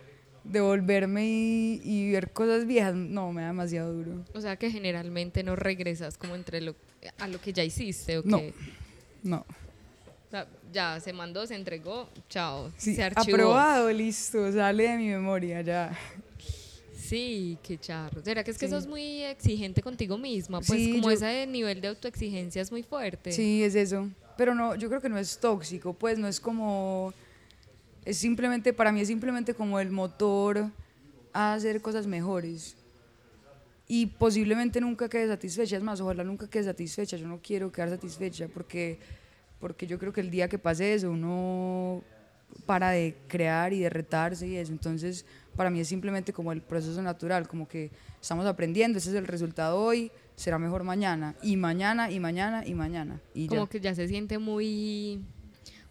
[0.52, 4.24] devolverme y, y ver cosas viejas, no, me da demasiado duro.
[4.34, 6.76] O sea, que generalmente no regresas como entre lo
[7.20, 8.40] a lo que ya hiciste o No.
[8.40, 8.54] qué?
[9.24, 9.46] No,
[10.28, 13.36] O sea, ya se mandó, se entregó, chao, Sí, se archivó.
[13.38, 15.98] aprobado, listo, sale de mi memoria ya.
[16.98, 18.22] Sí, qué charro.
[18.24, 18.72] ¿Será que es que Sí.
[18.74, 20.60] sos muy exigente contigo misma?
[20.60, 23.32] Pues Sí, como yo- ese nivel de autoexigencia es muy fuerte.
[23.32, 24.10] Sí, es eso.
[24.38, 27.14] Pero no, yo creo que no es tóxico, pues no es como.
[28.08, 30.72] Es simplemente, para mí es simplemente como el motor
[31.34, 32.78] a hacer cosas mejores.
[33.86, 37.17] Y posiblemente nunca quede satisfecha, es más, ojalá nunca quede satisfecha.
[37.17, 38.98] Yo no quiero quedar satisfecha porque,
[39.60, 42.02] porque yo creo que el día que pase eso, uno
[42.65, 44.72] para de crear y de retarse y eso.
[44.72, 45.26] Entonces,
[45.58, 47.91] para mí es simplemente como el proceso natural, como que
[48.22, 52.74] estamos aprendiendo, ese es el resultado hoy, será mejor mañana, y mañana, y mañana, y
[52.74, 53.20] mañana.
[53.50, 55.26] Como que ya se siente muy...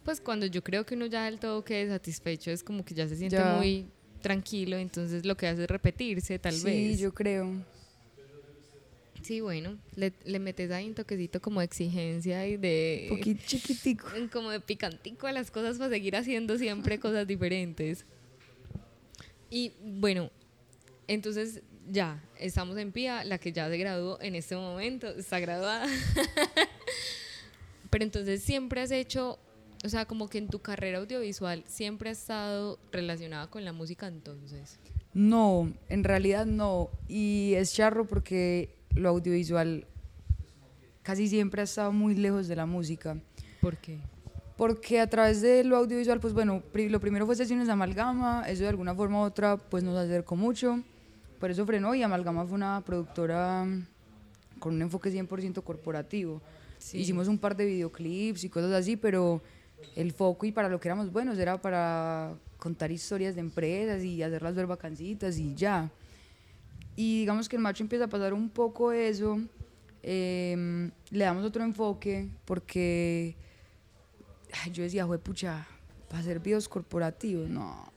[0.07, 3.09] Pues cuando yo creo que uno ya del todo quede satisfecho, es como que ya
[3.09, 3.57] se siente Ya.
[3.57, 3.87] muy
[4.23, 6.99] tranquilo, entonces lo que hace es repetirse, tal sí, vez.
[7.01, 7.53] yo creo.
[9.23, 13.07] Sí, bueno, le, le metes ahí un toquecito como de exigencia y de...
[13.09, 14.07] Poquito chiquitico.
[14.33, 18.07] como de picantico a las cosas para seguir haciendo siempre cosas diferentes.
[19.51, 20.31] Y bueno,
[21.09, 25.89] entonces ya, estamos en PIA, la que ya se graduó en este momento, está graduada.
[27.91, 29.41] Pero entonces siempre has hecho,
[29.87, 34.09] o sea, como que en tu carrera audiovisual siempre has estado relacionada con la música
[34.09, 34.79] entonces.
[35.15, 36.91] No, en realidad no.
[37.09, 39.87] Y es charro porque lo audiovisual
[41.03, 43.17] casi siempre ha estado muy lejos de la música.
[43.61, 44.01] ¿Por qué?
[44.57, 48.69] Porque a través de lo audiovisual, pues bueno, lo primero fue Sesiones Amalgama, eso de
[48.69, 50.83] alguna forma u otra pues nos acercó mucho,
[51.39, 53.87] por eso frenó y Amalgama fue una productora mm,
[54.59, 56.43] con un enfoque 100% corporativo.
[56.79, 56.99] Sí.
[56.99, 59.43] Hicimos un par de videoclips y cosas así, pero
[59.95, 64.23] el foco y para lo que éramos buenos era para contar historias de empresas y
[64.23, 65.91] hacerlas ver vacancitas y ya.
[66.97, 69.39] Y digamos que el macho empieza a pasar un poco eso,
[70.03, 73.37] em, le damos otro enfoque porque
[74.73, 75.67] yo decía, jue pucha,
[76.09, 77.93] para hacer videos corporativos, no.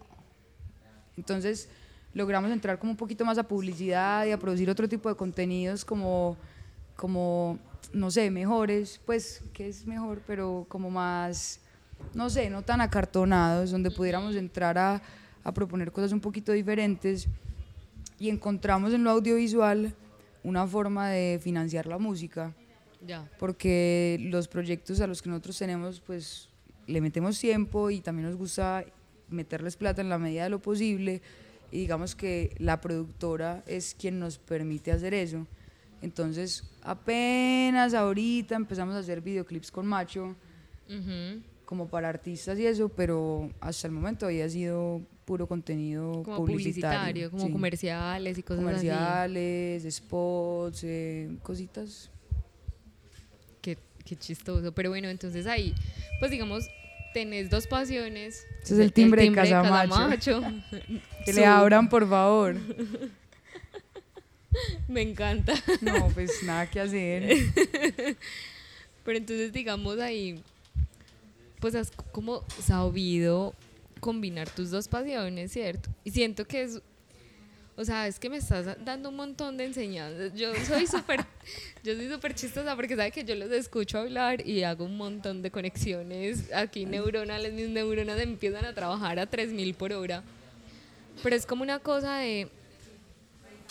[1.17, 1.69] Entonces
[2.13, 5.85] logramos entrar como un poquito más a publicidad y a producir otro tipo de contenidos
[5.85, 6.37] como,
[6.95, 7.59] como
[7.93, 11.59] no sé, mejores, pues, que es mejor, pero como más,
[12.13, 15.01] no sé, no tan acartonados, donde pudiéramos entrar a,
[15.43, 17.27] a proponer cosas un poquito diferentes
[18.17, 19.93] y encontramos en lo audiovisual
[20.43, 22.53] una forma de financiar la música
[23.05, 23.29] Ya.
[23.39, 26.49] porque los proyectos a los que nosotros tenemos, pues
[26.87, 28.83] le metemos tiempo y también nos gusta
[29.29, 31.21] meterles plata en la medida de lo posible
[31.71, 35.45] y digamos que la productora es quien nos permite hacer eso.
[36.01, 40.35] Entonces, apenas ahorita empezamos a hacer videoclips con Macho,
[40.89, 41.41] Ujú.
[41.69, 46.47] Como para artistas y eso, pero hasta el momento había sido puro contenido Como publicitario,
[46.47, 47.51] publicitario, como sí.
[47.51, 48.65] comerciales y cosas así.
[48.65, 52.09] comerciales, spots, eh, cositas.
[53.61, 54.71] Qué, qué chistoso.
[54.71, 55.75] Pero bueno, entonces ahí,
[56.19, 56.67] pues digamos,
[57.13, 58.47] tenés dos pasiones.
[58.63, 60.41] Ese es el timbre de Casamacho.
[61.23, 62.55] Que le abran, por favor.
[64.87, 65.53] Me encanta.
[65.81, 67.29] No, pues nada que hacer.
[69.05, 70.41] Pero entonces, digamos, ahí,
[71.59, 73.53] pues has como sabido
[73.99, 75.89] combinar tus dos pasiones, ¿cierto?
[76.03, 76.81] Y siento que es,
[77.75, 80.33] o sea, es que me estás dando un montón de enseñanzas.
[80.33, 81.25] Yo soy súper,
[81.83, 85.41] yo soy súper chistosa porque sabe que yo los escucho hablar y hago un montón
[85.41, 90.23] de conexiones aquí neuronales, mis neuronas empiezan a trabajar a 3000 por hora.
[91.21, 92.47] Pero es como una cosa de,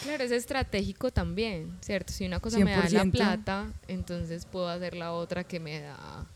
[0.03, 2.13] claro, es estratégico también, ¿cierto?
[2.13, 3.11] Si una cosa me da la 100%.
[3.11, 6.27] plata, entonces puedo hacer la otra que me da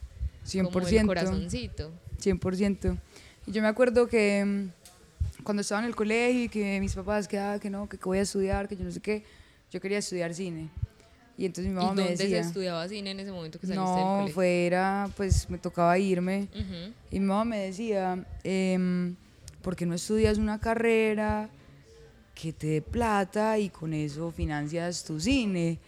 [0.65, 1.07] como el 100%.
[1.07, 1.93] corazoncito.
[2.21, 2.99] 100%.
[3.47, 7.27] Y yo me acuerdo que mm, cuando estaba en el colegio y que mis papás
[7.29, 9.25] que, ah, que no, que, que voy a estudiar, que yo no sé qué,
[9.71, 10.69] yo quería estudiar cine.
[11.39, 13.67] Y entonces mi ¿Y mamá me dónde se decía, estudiaba cine en ese momento que
[13.67, 14.35] saliste del no, colegio?
[14.35, 16.49] fuera, pues me tocaba irme.
[16.55, 16.93] Ujú.
[17.11, 19.17] Y mi mamá me decía, em,
[19.63, 21.49] ¿por qué no estudias una carrera
[22.35, 25.79] que te dé plata y con eso financias tu cine?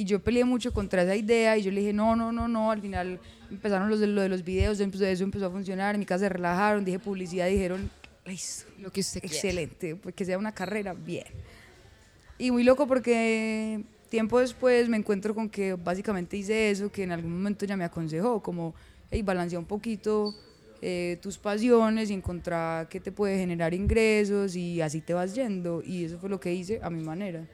[0.00, 2.70] Y yo peleé mucho contra esa idea y yo le dije, no, no, no, no.
[2.70, 6.06] Al final empezaron los de, lo de los videos, eso empezó a funcionar, en mi
[6.06, 7.90] casa se relajaron, dije publicidad, dijeron,
[8.24, 11.26] listo, Lo que usted excelente, pues que sea una carrera, bien.
[12.38, 17.12] Y muy loco porque tiempo después me encuentro con que básicamente hice eso, que en
[17.12, 18.74] algún momento ya me aconsejó, como,
[19.10, 20.34] hey, balancea un poquito
[20.80, 25.82] eh, tus pasiones y encontrar qué te puede generar ingresos y así te vas yendo.
[25.84, 27.46] Y eso fue lo que hice a mi manera.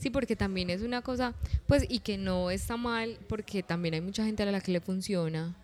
[0.00, 1.34] Sí, porque también es una cosa,
[1.66, 4.80] pues, y que no está mal, porque también hay mucha gente a la que le
[4.80, 5.54] funciona,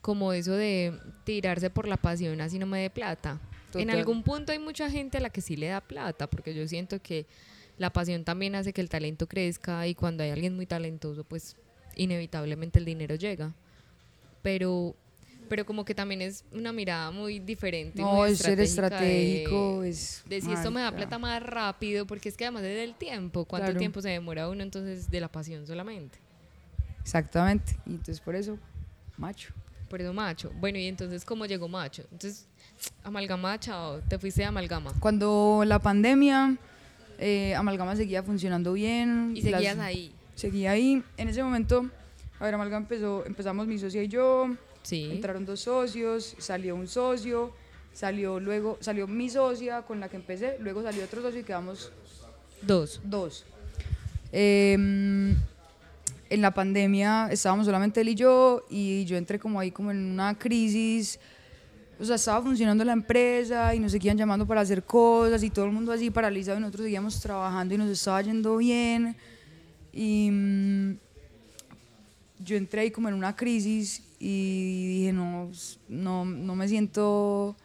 [0.00, 3.38] como eso de tirarse por la pasión así no me dé plata.
[3.74, 6.66] En algún punto hay mucha gente a la que sí le da plata, porque yo
[6.66, 7.26] siento que
[7.76, 11.56] la pasión también hace que el talento crezca y cuando hay alguien muy talentoso, pues
[11.96, 13.52] inevitablemente el dinero llega.
[14.40, 14.94] pero,
[15.48, 18.00] pero como que también es una mirada muy diferente.
[18.02, 20.22] No, muy es ser estratégica de- estratégico, es...
[20.28, 23.44] de si esto me da plata más rápido, porque es que además es del tiempo,
[23.44, 23.78] cuánto Claro.
[23.78, 26.18] tiempo se demora uno entonces de la pasión solamente.
[27.02, 27.76] Exactamente.
[27.86, 28.58] Y entonces por eso,
[29.16, 29.52] macho.
[29.88, 30.50] Por eso macho.
[30.58, 32.02] Bueno, y entonces cómo llegó macho.
[32.10, 32.46] Entonces,
[33.04, 34.92] amalgama, chao, te fuiste de amalgama.
[34.98, 36.56] Cuando la pandemia,
[37.18, 39.32] eh, Amalgama seguía funcionando bien.
[39.36, 40.12] Y seguías las- ahí.
[40.34, 41.02] Seguía ahí.
[41.16, 41.88] En ese momento,
[42.40, 44.48] a ver, Amalgama empezó, empezamos mi socia y yo,
[44.86, 45.10] Sí.
[45.10, 47.50] entraron dos socios, salió un socio,
[47.92, 51.90] salió luego, salió mi socia con la que empecé, luego salió otro socio y quedamos
[52.62, 53.00] Dos.
[53.02, 53.44] dos.
[54.30, 55.34] Em,
[56.30, 59.98] en la pandemia estábamos solamente él y yo y yo entré como ahí como en
[60.12, 61.18] una crisis.
[61.98, 65.64] O sea, estaba funcionando la empresa y nos seguían llamando para hacer cosas y todo
[65.64, 69.16] el mundo así paralizado y nosotros seguíamos trabajando y nos estaba yendo bien.
[69.92, 70.98] Y mm,
[72.38, 75.50] yo entré ahí como en una crisis y dije, no,
[75.88, 77.56] no, no me siento,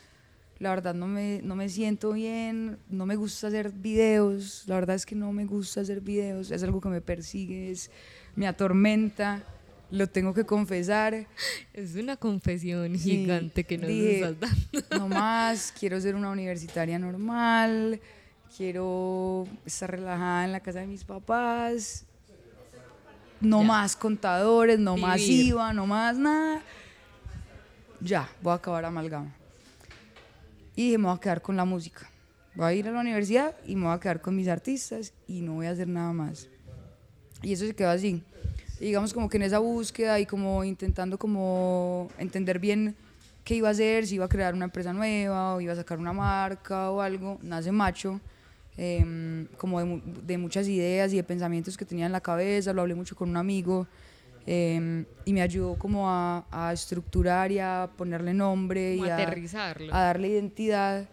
[0.60, 4.96] la verdad no me, no me siento bien, no me gusta hacer videos, la verdad
[4.96, 7.92] es que no me gusta hacer videos, es algo que me persigue, es,
[8.36, 9.44] me atormenta,
[9.92, 11.28] lo tengo que confesar.
[11.74, 14.88] Es una confesión gigante que nos dije, estás dando.
[14.98, 18.00] No más, quiero ser una universitaria normal,
[18.56, 22.06] quiero estar relajada en la casa de mis papás,
[23.42, 23.68] no Ya.
[23.68, 25.48] más contadores, no más Vivir.
[25.48, 26.62] IVA, no más nada.
[28.00, 29.32] Ya, voy a acabar amalgama.
[30.76, 32.08] Y dije, me voy a quedar con la música.
[32.56, 35.42] Voy a ir a la universidad y me voy a quedar con mis artistas y
[35.42, 36.48] no voy a hacer nada más.
[37.42, 38.24] Y eso se quedó así.
[38.80, 42.96] Y digamos como que en esa búsqueda y como intentando como entender bien
[43.44, 46.00] qué iba a hacer, si iba a crear una empresa nueva o iba a sacar
[46.00, 48.20] una marca o algo, nace Macho,
[48.78, 52.82] em, como de, de muchas ideas y de pensamientos que tenía en la cabeza, lo
[52.82, 53.88] hablé mucho con un amigo
[54.46, 59.16] em, y me ayudó como a, a estructurar y a ponerle nombre Como y a,
[59.16, 59.94] aterrizarlo.
[59.94, 61.08] a darle identidad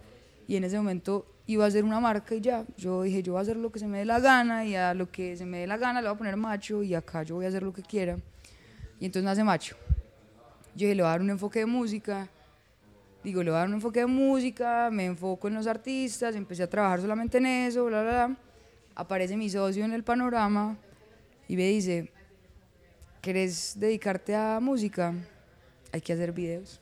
[0.47, 3.41] y en ese momento iba a ser una marca y ya, yo dije yo voy
[3.41, 5.59] a hacer lo que se me dé la gana y a lo que se me
[5.61, 7.73] dé la gana le voy a poner macho y acá yo voy a hacer lo
[7.73, 8.19] que quiera
[9.01, 9.77] y entonces nace macho.
[10.75, 12.29] Yo dije le voy a dar un enfoque de música,
[13.25, 16.63] digo le voy a dar un enfoque de música, me enfoco en los artistas, empecé
[16.63, 18.37] a trabajar solamente en eso, bla, bla, bla.
[18.95, 20.77] Aparece mi socio en el panorama
[21.47, 22.11] y me dice,
[23.21, 25.15] ¿querés dedicarte a música?
[25.93, 26.81] Hay que hacer videos.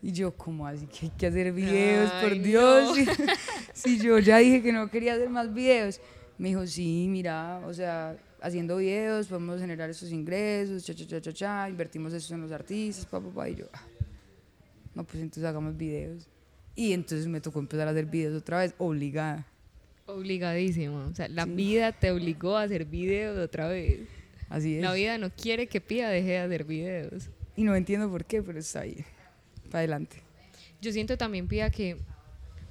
[0.00, 2.10] Y yo, ¿cómo así que hay que hacer videos?
[2.14, 2.96] Ay, por Dios.
[2.96, 3.32] no.
[3.74, 6.00] si yo ya dije que no quería hacer más videos.
[6.38, 11.20] Me dijo, sí, mira, o sea, haciendo videos podemos generar esos ingresos, cha, cha, cha,
[11.20, 13.48] cha, cha, invertimos eso en los artistas, papá, papá.
[13.48, 13.82] Y yo, "Ah,
[14.98, 16.26] no, pues entonces hagamos videos.
[16.74, 19.46] Y entonces me tocó empezar a hacer videos otra vez, obligada.
[20.06, 21.06] Obligadísimo.
[21.10, 21.50] O sea, la Sí.
[21.50, 24.00] vida te obligó a hacer videos otra vez.
[24.48, 24.82] Así es.
[24.82, 27.30] La vida no quiere que Pía deje de hacer videos.
[27.54, 29.04] Y no entiendo por qué, pero está ahí.
[29.70, 30.16] Para adelante.
[30.80, 31.96] Yo siento también, Pía, que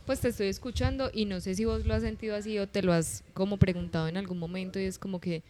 [0.05, 2.81] pues te estoy escuchando y no sé si vos lo has sentido así o te
[2.81, 5.43] lo has como preguntado en algún momento y es como que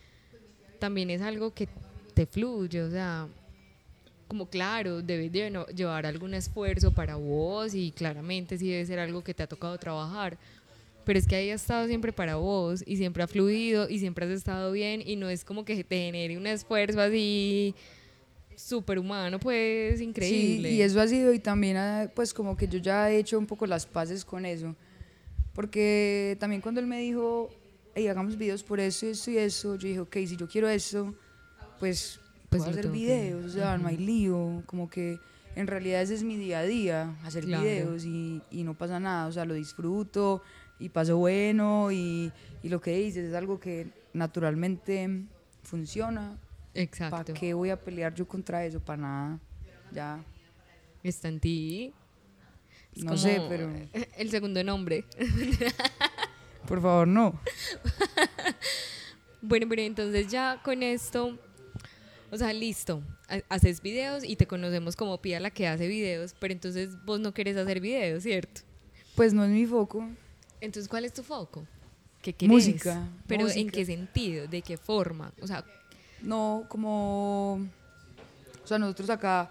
[0.79, 1.67] también es algo que
[2.15, 3.27] te fluye, o sea,
[4.27, 9.23] como claro, debes de llevar algún esfuerzo para vos y claramente sí debe ser algo
[9.23, 10.37] que te ha tocado trabajar,
[11.05, 14.25] pero es que ahí ha estado siempre para vos y siempre ha fluido y siempre
[14.25, 17.73] has estado bien y no es como que te genere un esfuerzo así
[18.57, 20.69] superhumano, pues increíble.
[20.69, 21.77] Sí, y eso ha sido, y también,
[22.15, 24.75] pues como que yo ya he hecho un poco las paces con eso.
[25.53, 27.49] Porque también cuando él me dijo,
[27.95, 31.13] hey, hagamos videos por eso, esto y eso, yo dije, ok, si yo quiero eso,
[31.79, 34.63] pues, Pues puedo hacer que- videos, o sea, no hay lío.
[34.65, 35.19] Como que
[35.55, 37.63] en realidad ese es mi día a día, hacer Claro.
[37.63, 40.41] videos y, y no pasa nada, o sea, lo disfruto
[40.79, 42.31] y paso bueno y,
[42.63, 45.25] y lo que dices es algo que naturalmente
[45.63, 46.37] funciona.
[46.73, 47.33] ¿Para Exacto.
[47.33, 48.79] qué voy a pelear yo contra eso?
[48.79, 49.39] Para nada.
[49.91, 50.23] Ya.
[51.03, 51.93] Está en ti.
[52.95, 53.69] Es No sé, pero-
[54.17, 55.05] El segundo nombre.
[56.67, 57.39] Por favor, no.
[59.41, 61.37] Bueno, pero entonces ya con esto,
[62.31, 66.35] o sea, listo, ha- haces videos y te conocemos como Pía la que hace videos,
[66.39, 68.61] pero entonces vos no querés hacer videos, ¿cierto?
[69.15, 70.07] Pues no es mi foco.
[70.61, 71.65] Entonces, ¿cuál es tu foco?
[72.21, 72.51] ¿Qué querés?
[72.51, 74.47] Música, Pero ¿en qué sentido?
[74.47, 75.31] ¿De qué forma?
[75.41, 75.63] O sea,
[76.21, 77.61] No, como.
[78.63, 79.49] O sea, nosotros acá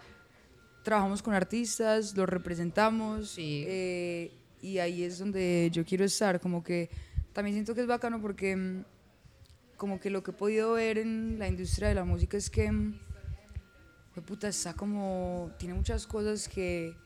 [0.82, 3.30] trabajamos con artistas, los representamos.
[3.30, 3.64] Sí.
[3.66, 4.32] eh,
[4.62, 6.40] y ahí es donde yo quiero estar.
[6.40, 6.90] Como que
[7.32, 8.82] también siento que es bacano porque.
[9.76, 12.70] Como que lo que he podido ver en la industria de la música es que.
[12.70, 12.94] mm,
[14.26, 15.50] puta, está como.
[15.58, 16.96] Tiene muchas cosas que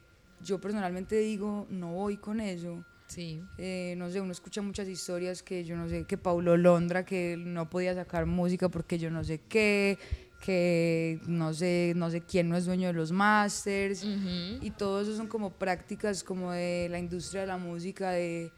[0.42, 2.84] yo personalmente digo, no voy con eso.
[3.08, 3.42] sí.
[3.58, 7.36] Eh, no sé, uno escucha muchas historias que yo no sé, que Paulo Londra, que
[7.36, 9.98] no podía sacar música porque yo no sé qué,
[10.40, 14.64] que no sé, no sé quién no es dueño de los masters Ujú.
[14.64, 18.50] y todo eso son como prácticas como de la industria de la música de,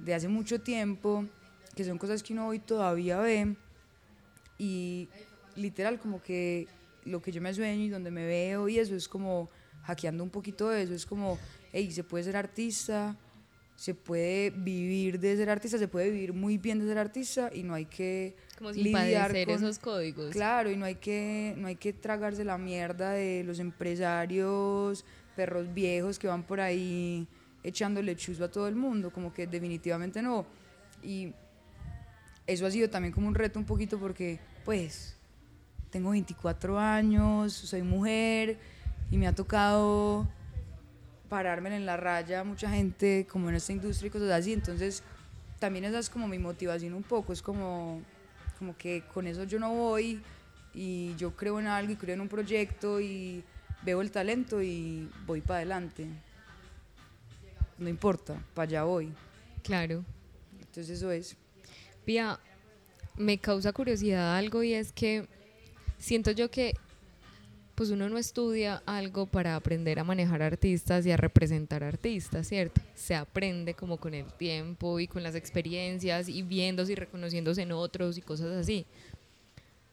[0.00, 1.26] de hace mucho tiempo,
[1.74, 3.56] que son cosas que uno hoy todavía ve
[4.58, 5.08] y
[5.56, 6.66] literal como que
[7.04, 9.48] lo que yo me sueño y donde me veo y eso es como
[9.82, 11.38] hackeando un poquito eso, es como,
[11.72, 13.16] hey, se puede ser artista,
[13.74, 17.64] se puede vivir de ser artista, se puede vivir muy bien de ser artista y
[17.64, 20.30] no hay que Como sin lidiar con- esos códigos.
[20.30, 25.04] Claro, y no hay que no hay que tragarse la mierda de los empresarios,
[25.34, 27.26] perros viejos que van por ahí
[27.64, 30.46] echándole chuzo a todo el mundo, como que definitivamente no.
[31.02, 31.32] Y
[32.46, 35.16] eso ha sido también como un reto un poquito porque pues
[35.90, 38.58] tengo 24 años, soy mujer
[39.10, 40.28] y me ha tocado
[41.28, 45.02] pararme en la raya mucha gente como en esta industria y cosas así, entonces
[45.58, 48.02] también esa es como mi motivación un poco, es como,
[48.58, 50.20] como que con eso yo no voy
[50.74, 53.44] y yo creo en algo y creo en un proyecto y
[53.84, 56.06] veo el talento y voy para adelante.
[57.78, 59.12] No importa, para allá voy.
[59.62, 60.04] Claro.
[60.60, 61.36] Entonces eso es.
[62.04, 62.38] Pía,
[63.16, 65.26] me causa curiosidad algo y es que
[65.98, 66.74] siento yo que
[67.74, 72.80] pues uno no estudia algo para aprender a manejar artistas y a representar artistas, ¿cierto?
[72.94, 77.72] Se aprende como con el tiempo y con las experiencias y viéndose y reconociéndose en
[77.72, 78.84] otros y cosas así.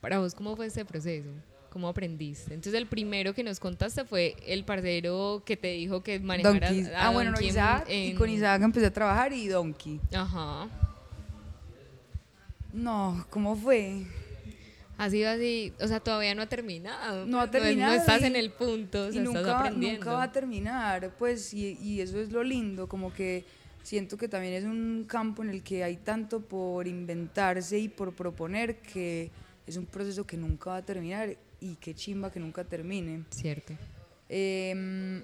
[0.01, 1.30] Para vos, ¿cómo fue ese proceso?
[1.72, 2.53] ¿Cómo aprendiste?
[2.53, 6.93] Entonces, el primero que nos contaste fue el parcero que te dijo que manejaras Donkey.
[6.93, 7.86] a Ah, bueno, no, en- Isaac.
[7.89, 9.99] Y en- con Isaac empecé a trabajar y Donkey.
[10.14, 10.68] Ajá.
[12.74, 14.04] No, ¿cómo fue?
[14.98, 17.26] Ha sido así, o sea, todavía no ha terminado.
[17.26, 19.60] No ha terminado No, estás y- en el punto, o sea, y nunca, estás va-
[19.62, 20.00] aprendiendo.
[20.00, 23.46] nunca va a terminar, pues, y, y eso es lo lindo, como que
[23.82, 28.14] siento que también es un campo en el que hay tanto por inventarse y por
[28.14, 29.32] proponer que
[29.66, 33.24] es un proceso que nunca va a terminar y qué chimba que nunca termine.
[33.30, 33.74] Cierto.
[34.28, 35.24] Em,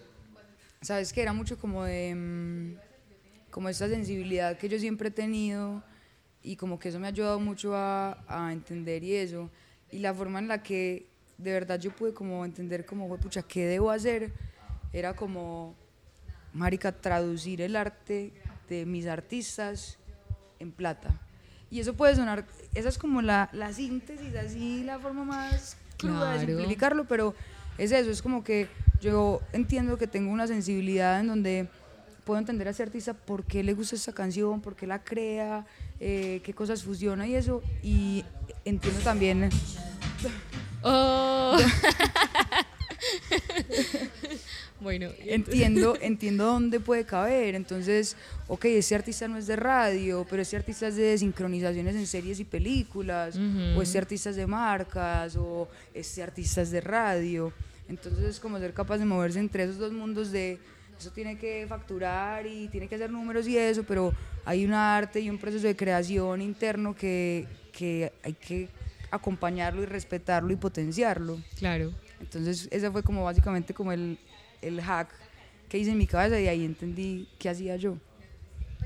[0.81, 2.75] Sabes que era mucho como de em,
[3.49, 5.83] como esta sensibilidad que yo siempre he tenido
[6.45, 9.49] y como que eso me ha ayudado mucho a, a entender y eso
[9.91, 13.41] y la forma en la que de verdad yo pude como entender como "Jue pucha
[13.41, 14.31] qué debo hacer
[14.93, 15.75] era como
[16.53, 18.31] marica traducir el arte
[18.69, 19.97] de mis artistas
[20.59, 21.11] en plata
[21.71, 26.31] y eso puede sonar esa es como la, la síntesis así la forma más cruda
[26.31, 26.47] de Claro.
[26.47, 27.35] simplificarlo pero
[27.77, 28.69] es eso es como que
[29.01, 31.67] yo entiendo que tengo una sensibilidad en donde
[32.23, 35.65] puedo entender a ese artista por qué le gusta esa canción, por qué la crea,
[35.99, 37.61] eh, qué cosas fusiona y eso.
[37.83, 38.23] Y
[38.65, 39.49] entiendo también,
[40.87, 41.57] Oh.
[44.79, 47.55] bueno, entiendo, entiendo dónde puede caber.
[47.55, 48.15] Entonces,
[48.47, 52.39] ok, ese artista no es de radio, pero ese artista es de sincronizaciones en series
[52.39, 53.35] y películas,
[53.75, 57.51] o este artista es de marcas, o este artista es de radio.
[57.89, 60.59] Entonces es como ser capaz de moverse entre esos dos mundos de
[60.99, 64.13] eso tiene que facturar y tiene que hacer números y eso, pero
[64.45, 68.69] hay un arte y un proceso de creación interno que, que hay que
[69.11, 71.39] acompañarlo y respetarlo y potenciarlo.
[71.57, 71.91] claro.
[72.19, 74.17] Entonces ese fue como básicamente como el,
[74.61, 75.09] el hack
[75.69, 77.97] que hice en mi cabeza y ahí entendí qué hacía yo.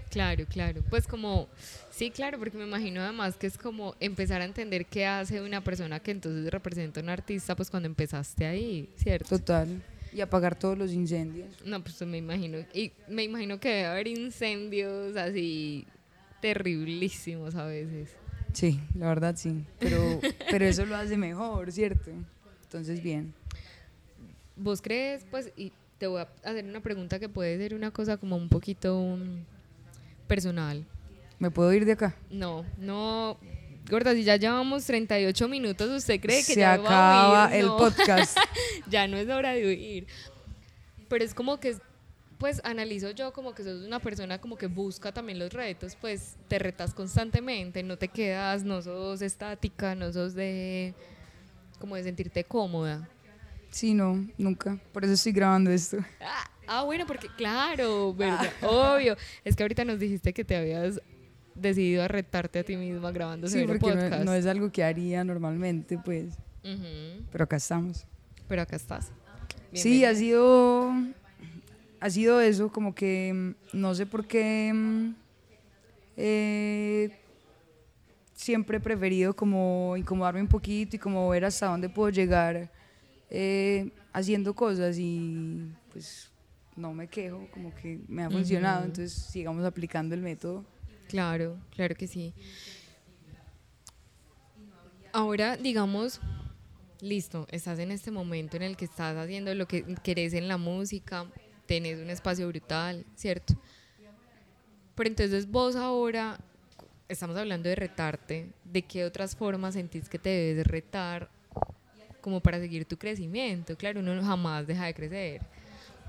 [0.10, 0.82] Claro, claro.
[0.90, 1.48] Pues como,
[1.92, 5.62] sí, claro, porque me imagino además que es como empezar a entender qué hace una
[5.64, 9.38] persona que entonces representa a un artista, pues cuando empezaste ahí, ¿cierto?
[9.38, 9.82] Total.
[10.12, 11.50] Y apagar todos los incendios.
[11.64, 15.86] No, pues me imagino, y me imagino que debe haber incendios así
[16.42, 18.10] terriblísimos a veces.
[18.54, 19.64] Sí, la verdad sí.
[19.80, 22.12] Pero, pero eso lo hace mejor, ¿cierto?
[22.64, 23.34] Entonces, bien.
[24.56, 28.18] ¿Vos crees, pues, y te voy a hacer una pregunta que puede ser una cosa
[28.18, 30.86] como un poquito mm, personal?
[31.38, 32.16] ¿Me puedo ir de acá?
[32.30, 33.38] No, no.
[33.90, 37.56] Gorda, si ya llevamos 38 minutos, ¿usted cree que Se ya va a acaba huir?
[37.60, 37.78] el No.
[37.78, 38.38] podcast.
[38.90, 40.08] ya no es hora de huir.
[41.08, 41.76] Pero es como que,
[42.38, 46.36] pues analizo yo como que sos una persona como que busca también los retos, pues
[46.48, 50.94] te retas constantemente, no te quedas, no sos estática, no sos de
[51.80, 53.10] como de sentirte cómoda.
[53.72, 54.78] Sí, no, nunca.
[54.94, 55.98] Por eso estoy grabando esto.
[56.22, 58.52] Ah, ah, bueno, porque claro, ¿verdad?
[58.64, 59.16] Obvio.
[59.44, 61.02] Es que ahorita nos dijiste que te habías
[61.62, 64.24] decidido a retarte a ti misma grabando Sí, porque no, podcast.
[64.26, 66.34] no es algo que haría normalmente, pues.
[66.64, 68.06] Ujú, Pero acá estamos.
[68.48, 69.12] Pero acá estás.
[69.74, 70.92] Sí, ha sido,
[72.00, 75.14] ha sido eso, como que mm, no sé por qué mm,
[76.18, 77.12] eh,
[78.34, 82.72] siempre he preferido como incomodarme un poquito y como ver hasta dónde puedo llegar
[83.30, 86.32] eh, haciendo cosas y pues
[86.76, 90.66] no me quejo, como que me ha funcionado, entonces sigamos aplicando el método.
[91.10, 92.36] Claro, claro que sí.
[95.12, 96.22] Ahora, digamos,
[97.02, 100.58] listo, estás en este momento en el que estás haciendo lo que querés en la
[100.58, 101.32] música,
[101.68, 103.56] tenés un espacio brutal, ¿cierto?
[104.96, 106.40] Pero entonces vos ahora,
[107.10, 111.32] estamos hablando de retarte, ¿de qué otras formas sentís que te debes retar
[112.22, 113.78] como para seguir tu crecimiento?
[113.78, 115.48] Claro, uno jamás deja de crecer.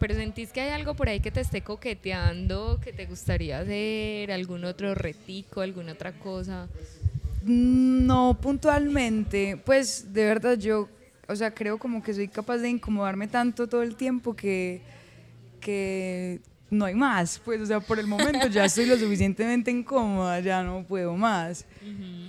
[0.01, 4.33] Pero sentís que hay algo por ahí que te esté coqueteando, que te gustaría hacer,
[4.33, 6.69] algún otro retico, alguna otra cosa.
[7.45, 10.89] No puntualmente, pues de verdad yo,
[11.29, 14.81] o sea, creo como que soy capaz de incomodarme tanto todo el tiempo que,
[15.61, 16.41] que
[16.71, 20.63] no hay más, pues, o sea, por el momento ya estoy lo suficientemente incómoda, ya
[20.63, 21.67] no puedo más.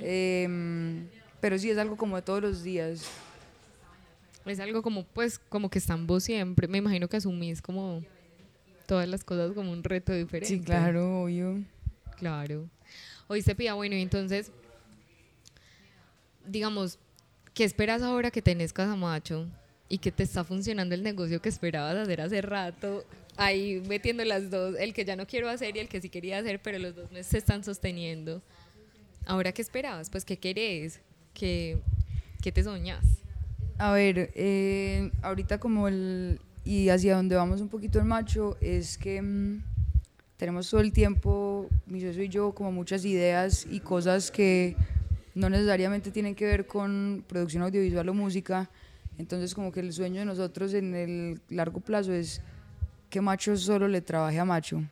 [0.02, 1.08] Em,
[1.40, 3.04] pero sí es algo como de todos los días.
[4.46, 6.68] Es algo como, pues, como que está en vos siempre.
[6.68, 8.04] Me imagino que asumís como
[8.88, 10.48] todas las cosas como un reto diferente.
[10.48, 11.64] Sí, claro, obvio.
[12.18, 12.70] Claro.
[13.28, 14.52] Oíste, Pía, bueno, y entonces,
[16.46, 17.00] digamos,
[17.54, 19.48] ¿qué esperas ahora que tenés Casamacho
[19.88, 23.06] y que te está funcionando el negocio que esperabas hacer hace rato?
[23.38, 26.40] Ahí metiendo las dos, el que ya no quiero hacer y el que sí quería
[26.40, 28.42] hacer, pero los dos me se están sosteniendo.
[29.26, 30.10] Ahora, ¿qué esperabas?
[30.10, 31.00] Pues, ¿qué querés?
[31.34, 31.78] ¿Qué,
[32.42, 33.06] qué te soñas?
[33.82, 36.40] A ver, eh, ahorita como el...
[36.64, 39.64] Y hacia donde vamos un poquito el macho es que mm,
[40.38, 44.76] tenemos todo el tiempo, mi socio y yo, como muchas ideas y cosas que
[45.34, 48.70] no necesariamente tienen que ver con producción audiovisual o música.
[49.18, 52.40] Entonces como que el sueño de nosotros en el largo plazo es
[53.10, 54.84] que macho solo le trabaje a macho.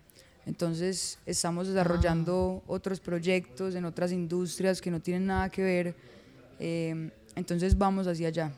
[0.48, 5.96] Entonces estamos desarrollando otros proyectos en otras industrias que no tienen nada que ver.
[6.60, 8.52] eh, entonces vamos hacia allá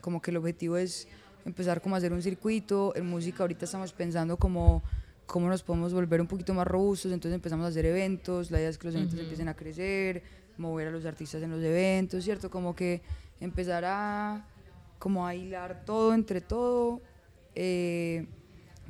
[0.00, 1.08] como que el objetivo es
[1.44, 2.94] empezar como a hacer un circuito.
[2.96, 4.82] En música ahorita estamos pensando como
[5.26, 8.68] cómo nos podemos volver un poquito más robustos, entonces empezamos a hacer eventos, la idea
[8.68, 10.24] es que los eventos empiecen a crecer,
[10.58, 12.50] mover a los artistas en los eventos, ¿cierto?
[12.50, 13.00] Como que
[13.38, 14.46] empezar a
[14.98, 17.00] como a hilar todo entre todo
[17.54, 18.26] eh,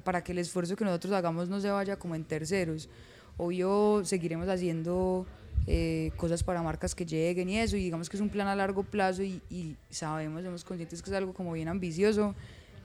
[0.03, 2.89] para que el esfuerzo que nosotros hagamos no se vaya como en terceros.
[3.37, 5.27] Obvio, seguiremos haciendo
[5.67, 8.57] eh, cosas para marcas que lleguen y eso, y digamos que es un plan a
[8.57, 12.35] largo plazo y, y sabemos, somos conscientes que es algo como bien ambicioso,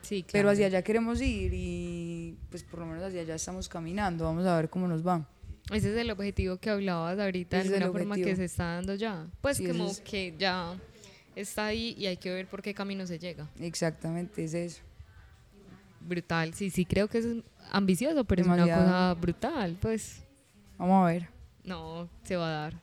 [0.02, 0.32] Sí, claro.
[0.34, 4.46] pero hacia allá queremos ir y pues por lo menos hacia allá estamos caminando, vamos
[4.46, 5.28] a ver cómo nos va.
[5.72, 8.94] Ese es el objetivo que hablabas ahorita, de es alguna forma que se está dando
[8.94, 9.26] ya.
[9.42, 10.76] Pues Sí, como es- que ya
[11.36, 13.50] está ahí y hay que ver por qué camino se llega.
[13.60, 14.82] Exactamente, es eso.
[16.02, 17.26] Brutal, sí, sí, creo que es
[17.72, 18.84] ambicioso, pero es Demasiado.
[18.84, 20.22] una cosa brutal, pues
[20.78, 21.30] Vamos a ver,
[21.66, 22.82] no, se va a dar,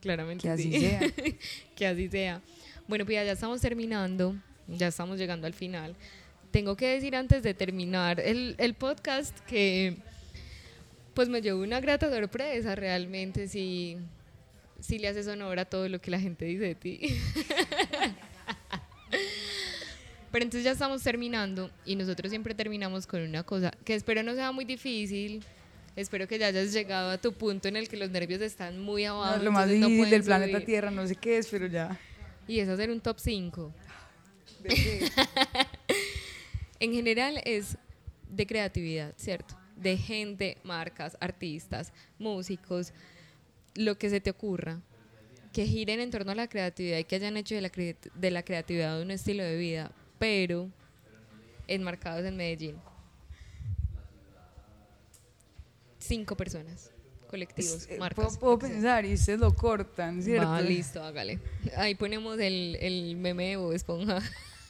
[0.00, 0.80] claramente que así sí.
[0.80, 1.00] sea.
[1.76, 2.40] que así sea.
[2.86, 4.36] Bueno, pues ya estamos terminando,
[4.68, 5.96] ya estamos llegando al final.
[6.50, 9.96] Tengo que decir antes de terminar el, el podcast que
[11.14, 13.96] pues me llevó una grata sorpresa realmente si,
[14.80, 17.00] si le haces honor a todo lo que la gente dice de ti.
[20.32, 24.34] Pero entonces ya estamos terminando y nosotros siempre terminamos con una cosa que espero no
[24.34, 25.44] sea muy difícil.
[25.96, 29.04] Espero que ya hayas llegado a tu punto en el que los nervios están muy
[29.04, 29.36] abajo.
[29.36, 30.60] No, lo más no difícil del planeta.
[30.60, 31.98] Tierra, no sé qué es, pero ya.
[32.48, 33.72] Y es hacer un top 5.
[34.62, 35.08] ¿De qué?
[36.80, 37.78] En general es
[38.28, 39.56] de creatividad, ¿cierto?
[39.76, 42.92] De gente, marcas, artistas, músicos,
[43.74, 44.80] lo que se te ocurra,
[45.52, 48.30] que giren en torno a la creatividad y que hayan hecho de la, cre- de
[48.30, 50.68] la creatividad un estilo de vida, pero
[51.68, 52.76] enmarcados en Medellín.
[56.06, 56.90] Cinco personas,
[57.30, 58.36] colectivos, Eh, marcas.
[58.36, 60.48] puedo, puedo pensar y ustedes lo cortan, ¿cierto?
[60.48, 61.38] Va, listo, hágale.
[61.76, 64.20] Ahí ponemos el, el meme de Bob Esponja.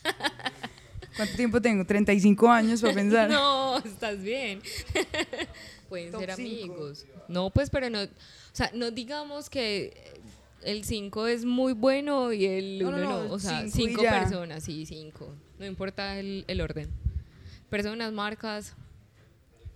[1.17, 1.85] ¿Cuánto tiempo tengo?
[1.85, 3.31] 35 años para pensar.
[3.31, 4.61] No, estás bien.
[5.89, 6.75] Pueden Top ser cinco.
[6.75, 7.07] amigos.
[7.29, 8.03] No, pues, pero no.
[8.03, 8.09] O
[8.53, 10.21] sea, no digamos que
[10.63, 13.25] el 5 es muy bueno y el No, no, 1 no.
[13.29, 14.21] no, O sea, cinco y 5 ya.
[14.21, 15.35] personas, sí, 5.
[15.59, 16.89] No importa el, el orden.
[17.71, 18.75] Personas, marcas.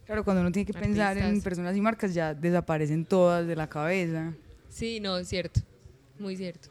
[0.09, 3.69] Claro, cuando uno tiene que pensar en personas y marcas ya desaparecen todas de la
[3.69, 4.33] cabeza.
[4.71, 5.61] Sí, no, es cierto.
[6.19, 6.71] Muy cierto.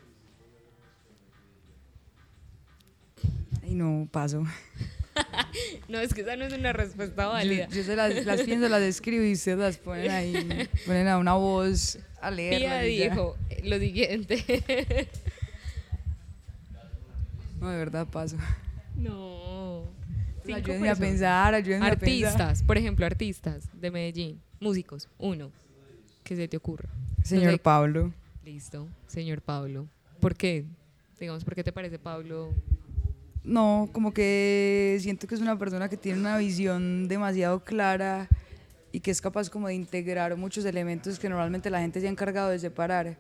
[3.63, 4.43] Y no paso.
[5.88, 7.67] No, es que esa no es una respuesta válida.
[7.69, 11.33] yo se las, las pienso, las escribo y ustedes las ponen ahí, ponen a una
[11.33, 12.81] voz a ya.
[12.81, 15.07] dijo lo siguiente.
[17.59, 18.38] No, de verdad paso.
[18.95, 19.56] no.
[20.47, 22.29] Cinco Ayúdenme a pensar, ayúdenme a pensar.
[22.29, 25.51] Artistas, por ejemplo, artistas de Medellín, músicos, uno,
[26.23, 26.89] que se te ocurra.
[27.21, 27.59] Señor.
[27.59, 28.13] Pablo.
[28.45, 29.89] Listo, señor Pablo.
[30.21, 30.63] ¿Por qué?
[31.19, 32.53] Digamos, ¿por qué te parece Pablo?
[33.43, 38.29] No, como que siento que es una persona que tiene una visión demasiado clara
[38.93, 42.09] y que es capaz como de integrar muchos elementos que normalmente la gente se ha
[42.09, 43.17] encargado de separar.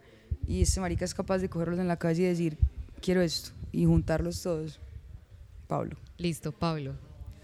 [0.47, 2.57] Y este marica es capaz de cogerlos en la calle y decir,
[3.01, 3.51] quiero esto.
[3.73, 4.79] y juntarlos todos.
[5.67, 5.97] Pablo.
[6.17, 6.95] Listo, Pablo.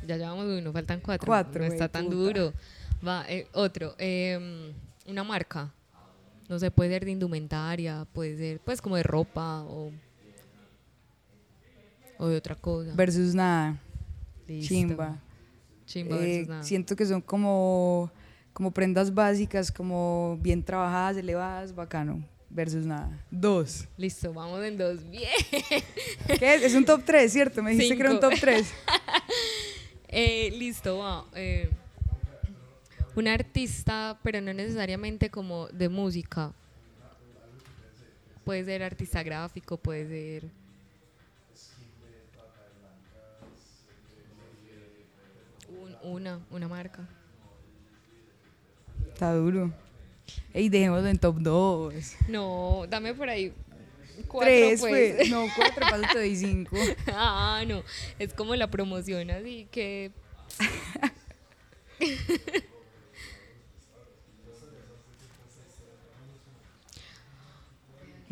[0.05, 1.25] Ya llevamos uno, faltan cuatro.
[1.27, 2.15] Cuatro, No está tan puta.
[2.17, 2.53] duro.
[3.05, 3.95] Va, eh, otro.
[3.97, 4.73] em,
[5.07, 5.73] una marca.
[6.49, 9.91] No sé, puede ser de indumentaria, puede ser, pues, como de ropa o,
[12.17, 12.91] o de otra cosa.
[12.95, 13.77] Versus nada.
[14.47, 14.67] Listo.
[14.73, 15.19] Chimba.
[15.85, 16.63] Chimba Eh, nada.
[16.63, 18.11] siento que son como,
[18.53, 22.23] como prendas básicas, como bien trabajadas, elevadas, bacano.
[22.49, 23.09] Versus nada.
[23.31, 23.87] Dos.
[23.97, 25.09] Listo, vamos en dos.
[25.09, 25.27] Bien.
[26.37, 26.61] ¿Qué es?
[26.61, 27.63] Es un top 3, ¿cierto?
[27.63, 28.67] Me dijiste que era un top 3.
[30.15, 31.25] Eh, listo, va.
[31.33, 31.69] eh,
[33.15, 36.51] un artista, pero no necesariamente como de música.
[38.45, 40.49] Puede ser artista gráfico, puede ser.
[45.69, 47.07] Un- una, una marca.
[49.13, 49.71] Está duro.
[50.53, 51.93] Ey, dejémoslo en top 2.
[52.29, 53.53] No, dame por ahí.
[54.27, 55.15] Cuatro, 3, pues.
[55.15, 55.29] pues.
[55.29, 56.75] No, 4, paso te doy 5.
[57.13, 57.83] ah, no.
[58.19, 60.11] Es como la promoción, así que.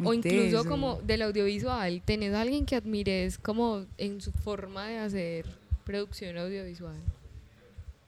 [0.04, 4.98] O incluso como del audiovisual, ¿tenés a alguien que admires como en su forma de
[4.98, 5.46] hacer
[5.84, 6.98] producción audiovisual?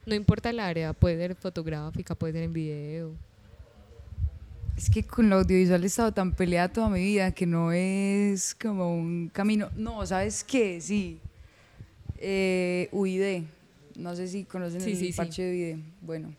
[0.06, 3.14] No importa el área, puede ser fotográfica, puede ser en video.
[4.76, 8.54] Es que con lo audiovisual he estado tan peleada toda mi vida que no es
[8.56, 9.70] como un camino.
[9.76, 10.80] No, ¿sabes qué?
[10.80, 11.20] Sí.
[12.18, 13.44] Eh, UID.
[13.96, 15.12] No sé si conocen Sí, el sí, sí.
[15.12, 15.78] parche de UID.
[16.00, 16.34] Bueno,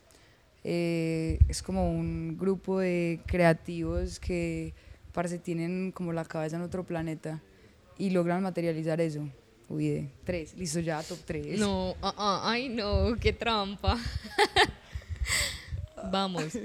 [0.64, 4.74] eh, es como un grupo de creativos que
[5.12, 7.40] parece tienen como la cabeza en otro planeta
[7.96, 9.26] y logran materializar eso.
[9.70, 10.04] UID.
[10.24, 10.54] Tres.
[10.56, 11.58] Listo, ya, top 3.
[11.58, 13.98] No, ah, ah, ay no, qué trampa.
[16.12, 16.58] Vamos.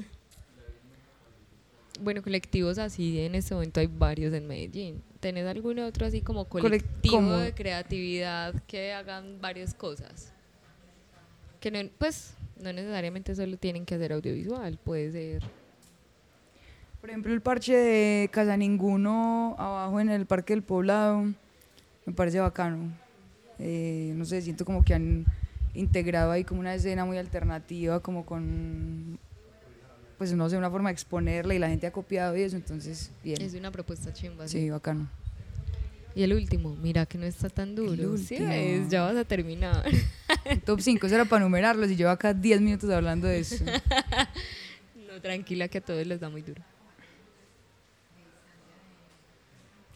[2.01, 5.03] Bueno, colectivos así en este momento hay varios en Medellín.
[5.19, 7.37] ¿Tenés algún otro así como colectivo ¿cómo?
[7.37, 10.33] de creatividad que hagan varias cosas?
[11.59, 15.43] Que no, pues, no necesariamente solo tienen que hacer audiovisual, puede ser.
[17.01, 21.25] Por ejemplo, el parche de Casa Ninguno abajo en el Parque del Poblado
[22.05, 22.91] me parece bacano.
[23.59, 25.25] Eh, no sé, siento como que han
[25.75, 29.19] integrado ahí como una escena muy alternativa, como con,
[30.21, 33.09] pues no sé, una forma de exponerla y la gente ha copiado y eso, entonces,
[33.23, 33.41] bien.
[33.41, 34.47] Es una propuesta chimba.
[34.47, 34.59] sí.
[34.59, 35.09] Sí, bacano.
[36.13, 38.15] Y el último, mira que no está tan duro.
[38.19, 39.83] Sí, ves, ya vas a terminar.
[40.63, 43.65] Top 5, eso era para numerarlos y llevo acá 10 minutos hablando de eso.
[45.11, 46.61] no, tranquila que a todos les da muy duro.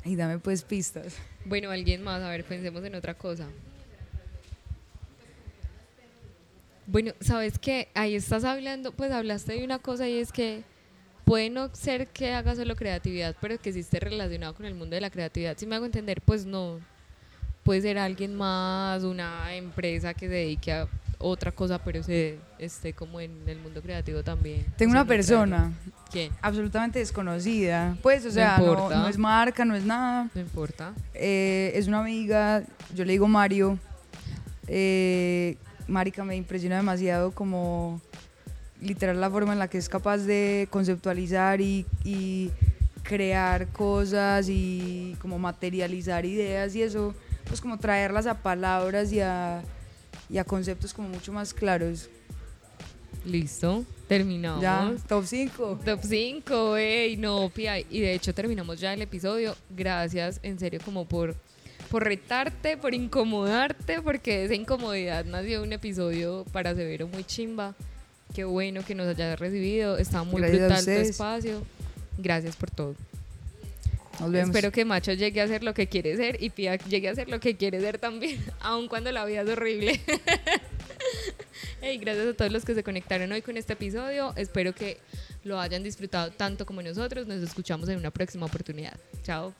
[0.05, 1.17] Y dame pues pistas.
[1.45, 3.47] Bueno, alguien más, a ver, pensemos en otra cosa.
[6.88, 7.89] Bueno, ¿sabes qué?
[7.95, 10.63] Ahí estás hablando, pues hablaste de una cosa y es que
[11.23, 14.95] puede no ser que haga solo creatividad, pero que sí esté relacionado con el mundo
[14.95, 15.57] de la creatividad.
[15.57, 16.79] Si me hago entender, pues no.
[17.63, 22.93] Puede ser alguien más, una empresa que se dedique a otra cosa, pero se esté
[22.93, 24.65] como en el mundo creativo también.
[24.77, 25.95] Tengo una persona creativo.
[26.11, 26.31] ¿Quién?
[26.41, 27.97] absolutamente desconocida.
[28.03, 30.29] Pues, o sea, no es marca, no es nada.
[30.36, 30.93] No importa.
[31.15, 32.63] Eh, es una amiga,
[32.93, 33.79] yo le digo Mario.
[34.67, 35.57] Eh,
[35.88, 38.01] Marica me impresiona demasiado como
[38.81, 42.51] literal la forma en la que es capaz de conceptualizar y, y
[43.03, 47.13] crear cosas y como materializar ideas y eso,
[47.47, 49.61] pues como traerlas a palabras y a,
[50.29, 52.09] y a conceptos como mucho más claros.
[53.25, 54.61] Listo, terminamos.
[54.61, 55.79] Ya, top 5.
[55.83, 57.79] Top 5, ey, no, Pia.
[57.79, 59.55] Y de hecho terminamos ya el episodio.
[59.69, 61.36] Gracias, en serio, como por,
[61.89, 67.75] por retarte, por incomodarte, porque de esa incomodidad nació un episodio para Severo muy chimba.
[68.33, 69.97] Qué bueno que nos hayas recibido.
[69.97, 71.63] Estaba muy Gracias brutal tu espacio.
[72.17, 72.95] Gracias por todo.
[74.19, 74.49] Nos vemos.
[74.49, 77.29] Espero que Macho llegue a ser lo que quiere ser y Pia llegue a ser
[77.29, 80.01] lo que quiere ser también, aun cuando la vida es horrible.
[81.81, 84.33] Hey, gracias a todos los que se conectaron hoy con este episodio.
[84.38, 84.97] Espero que
[85.43, 87.27] lo hayan disfrutado tanto como nosotros.
[87.27, 88.97] Nos escuchamos en una próxima oportunidad.
[89.23, 89.53] Chao.